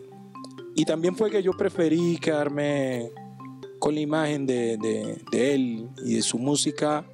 [0.76, 3.12] y también fue que yo preferí quedarme
[3.80, 7.10] con la imagen de, de, él y de su música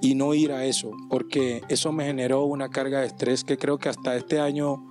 [0.00, 3.78] y no ir a eso, porque eso me generó una carga de estrés que creo
[3.78, 4.86] que hasta este año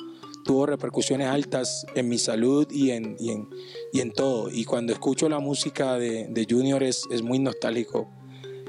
[0.46, 3.50] tuvo repercusiones altas en mi salud y en, y en,
[3.91, 4.50] y en todo.
[4.50, 8.08] Y cuando escucho la música de, de Junior es, es, muy nostálgico.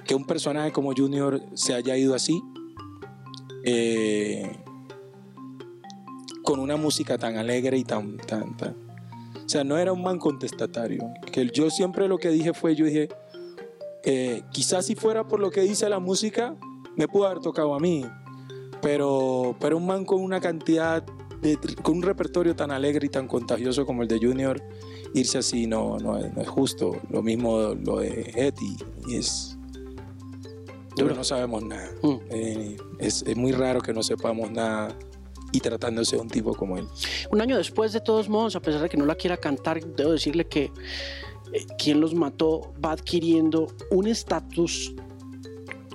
[0.04, 2.42] Que un personaje como Junior se haya ido así,
[3.64, 4.56] eh,
[6.42, 8.74] con una música tan alegre y tan, tan, tan,
[9.44, 11.02] O sea, no era un man contestatario.
[11.30, 13.08] Que yo siempre lo que dije fue, yo dije,
[14.02, 16.56] eh, quizás si fuera por lo que dice la música,
[16.96, 18.06] me pudo haber tocado a mí.
[18.80, 21.04] Pero, pero un man con una cantidad
[21.82, 24.62] con un repertorio tan alegre y tan contagioso como el de Junior,
[25.14, 26.96] irse así no, no, es justo.
[27.10, 28.76] Lo mismo lo de Eti,
[29.06, 29.58] y es.
[30.96, 31.90] Pero no sabemos nada.
[32.02, 32.14] Mm.
[32.30, 34.96] Eh, es, es muy raro que no sepamos nada
[35.52, 36.86] y tratándose de un tipo como él.
[37.30, 40.12] Un año después, de todos modos, a pesar de que no la quiera cantar, debo
[40.12, 40.64] decirle que
[41.52, 44.94] eh, quien los mató va adquiriendo un estatus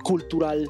[0.04, 0.68] cultural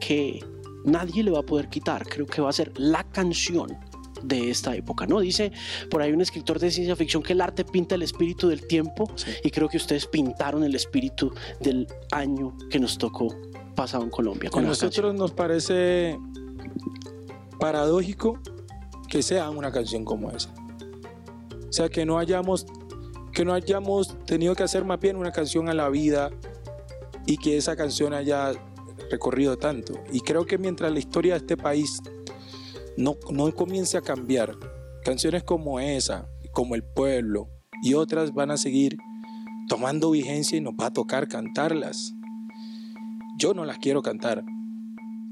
[0.00, 0.44] que
[0.84, 2.06] nadie le va a poder quitar.
[2.06, 3.78] Creo que va a ser la canción
[4.22, 5.20] de esta época, ¿no?
[5.20, 5.52] Dice
[5.90, 9.10] por ahí un escritor de ciencia ficción que el arte pinta el espíritu del tiempo
[9.42, 13.34] y creo que ustedes pintaron el espíritu del año que nos tocó
[13.74, 14.50] pasado en Colombia.
[14.50, 16.18] Con a nosotros nos parece
[17.58, 18.38] paradójico
[19.08, 20.52] que sea una canción como esa.
[21.68, 22.66] O sea, que no hayamos
[23.32, 26.30] que no hayamos tenido que hacer más bien una canción a la vida
[27.26, 28.52] y que esa canción haya
[29.10, 29.94] recorrido tanto.
[30.12, 32.02] Y creo que mientras la historia de este país
[32.96, 34.56] no, no comience a cambiar.
[35.04, 37.48] Canciones como esa, como El Pueblo
[37.82, 38.96] y otras van a seguir
[39.68, 42.14] tomando vigencia y nos va a tocar cantarlas.
[43.38, 44.44] Yo no las quiero cantar.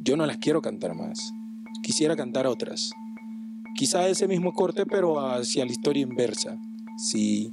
[0.01, 1.33] Yo no las quiero cantar más.
[1.83, 2.91] Quisiera cantar otras.
[3.77, 6.59] Quizá ese mismo corte, pero hacia la historia inversa.
[6.97, 7.53] Sí,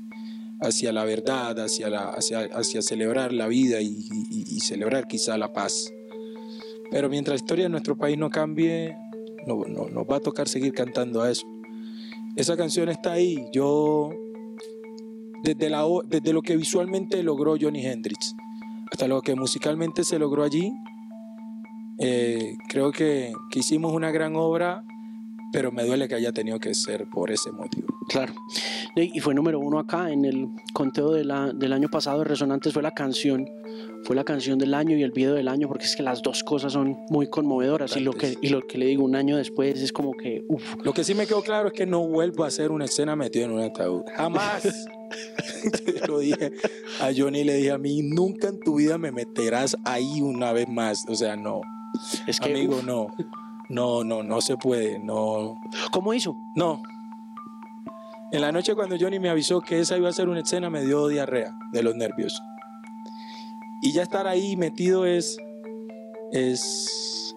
[0.62, 5.92] hacia la verdad, hacia, la, hacia, celebrar la vida y, y celebrar quizá la paz.
[6.90, 8.98] Pero mientras la historia de nuestro país no cambie,
[9.48, 11.48] no, no, nos va a tocar seguir cantando a eso.
[12.36, 13.48] Esa canción está ahí.
[13.52, 14.12] Yo,
[15.44, 15.72] desde,
[16.08, 18.36] desde lo que visualmente logró Johnny Hendrix
[18.92, 20.72] hasta lo que musicalmente se logró allí,
[22.00, 24.86] eh, creo que, que hicimos una gran obra
[25.52, 27.88] pero me duele que haya tenido que ser por ese motivo.
[28.08, 28.34] Claro.
[28.96, 32.74] Y fue número uno acá en el conteo de la, del año pasado de Resonantes,
[32.74, 33.48] fue la canción,
[34.04, 36.44] fue la canción del año y el video del año, porque es que las dos
[36.44, 39.82] cosas son muy conmovedoras y lo, que, y lo que le digo un año después
[39.82, 40.76] es como que, uff.
[40.84, 43.46] Lo que sí me quedó claro es que no vuelvo a hacer una escena metido
[43.46, 44.04] en un ataúd.
[44.16, 44.88] Jamás.
[46.08, 46.54] lo dije
[47.02, 50.68] a Johnny, le dije a mí, nunca en tu vida me meterás ahí una vez
[50.70, 51.06] más.
[51.08, 51.62] O sea, no.
[52.26, 53.08] Es que, Amigo, no.
[53.70, 55.60] No, no, no se puede, no.
[55.92, 56.36] ¿Cómo hizo?
[56.56, 56.82] No.
[58.32, 60.82] En la noche cuando Johnny me avisó que esa iba a ser una escena, me
[60.82, 62.42] dio diarrea de los nervios.
[63.82, 65.38] Y ya estar ahí metido es.
[66.32, 67.34] es.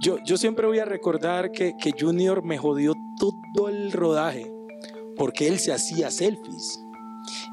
[0.00, 4.52] Yo, yo siempre voy a recordar que, que Junior me jodió todo el rodaje
[5.16, 6.80] porque él se hacía selfies.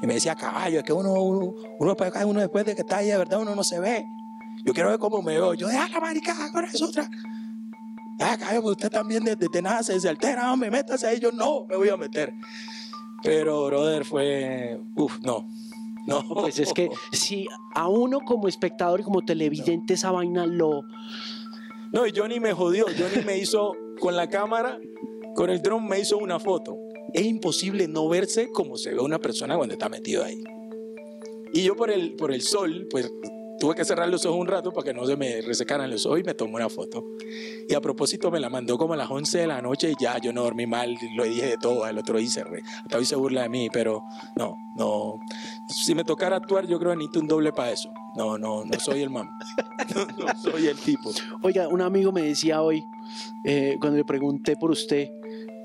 [0.00, 3.08] Y me decía, caballo, es que uno, uno, uno, uno después de que está ahí,
[3.08, 4.06] de verdad, uno no se ve.
[4.64, 5.54] Yo quiero ver cómo me veo.
[5.54, 7.10] Yo, ah, la marica, con es otra.
[8.20, 11.20] Ah, cabrón, usted también de, nace se altera, hombre, métase ahí.
[11.20, 12.32] Yo no me voy a meter.
[13.22, 14.80] Pero, brother, fue.
[14.94, 15.46] Uf, no.
[16.06, 16.22] No.
[16.28, 20.82] Pues es que si a uno como espectador y como televidente esa vaina lo.
[21.92, 22.86] No, y Johnny me jodió.
[22.86, 24.78] Johnny me hizo con la cámara,
[25.34, 26.76] con el drone, me hizo una foto.
[27.12, 30.42] Es imposible no verse como se ve una persona cuando está metido ahí.
[31.52, 33.10] Y yo por el, por el sol, pues
[33.58, 36.20] Tuve que cerrar los ojos un rato para que no se me resecaran los ojos
[36.20, 37.04] y me tomó una foto.
[37.68, 40.18] Y a propósito me la mandó como a las 11 de la noche y ya
[40.18, 42.44] yo no dormí mal, lo dije de todo, el otro dice,
[42.82, 44.04] hasta hoy se burla de mí, pero
[44.36, 45.20] no, no.
[45.68, 47.90] Si me tocara actuar yo creo que necesito un doble para eso.
[48.14, 49.28] No, no, no soy el man.
[50.18, 51.10] no, soy el tipo.
[51.42, 52.82] Oiga, un amigo me decía hoy,
[53.44, 55.10] eh, cuando le pregunté por usted,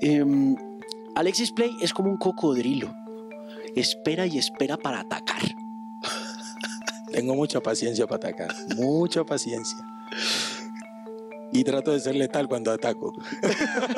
[0.00, 0.56] em,
[1.14, 2.94] Alexis Play es como un cocodrilo.
[3.74, 5.42] Espera y espera para atacar.
[7.12, 9.78] Tengo mucha paciencia para atacar, mucha paciencia.
[11.52, 13.12] Y trato de ser letal cuando ataco.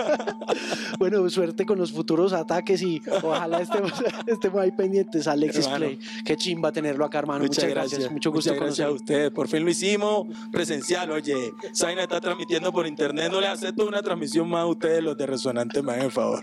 [0.99, 3.93] bueno, suerte con los futuros ataques y ojalá estemos,
[4.27, 5.27] estemos ahí pendientes.
[5.27, 5.87] Alexis Hermano.
[5.87, 7.45] Play, qué chimba tenerlo acá, hermano.
[7.45, 8.11] Muchas, gracias.
[8.11, 8.95] Mucho gusto Muchas gracias a conocerlo.
[8.95, 9.31] ustedes.
[9.31, 11.11] Por fin lo hicimos presencial.
[11.11, 13.31] Oye, Zaina está transmitiendo por internet.
[13.31, 16.43] No le acepto una transmisión más a ustedes, los de Resonante, me hagan el favor.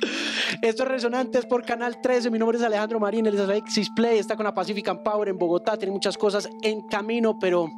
[0.61, 2.29] Esto es Resonantes por Canal 13.
[2.29, 4.19] Mi nombre es Alejandro Marín, él es Alexis Play.
[4.19, 5.77] Está con la Pacific and Power en Bogotá.
[5.77, 7.69] Tiene muchas cosas en camino, pero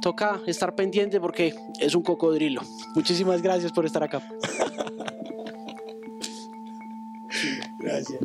[0.00, 2.62] toca estar pendiente porque es un cocodrilo.
[2.94, 4.22] Muchísimas gracias por estar acá.
[7.78, 8.20] Gracias.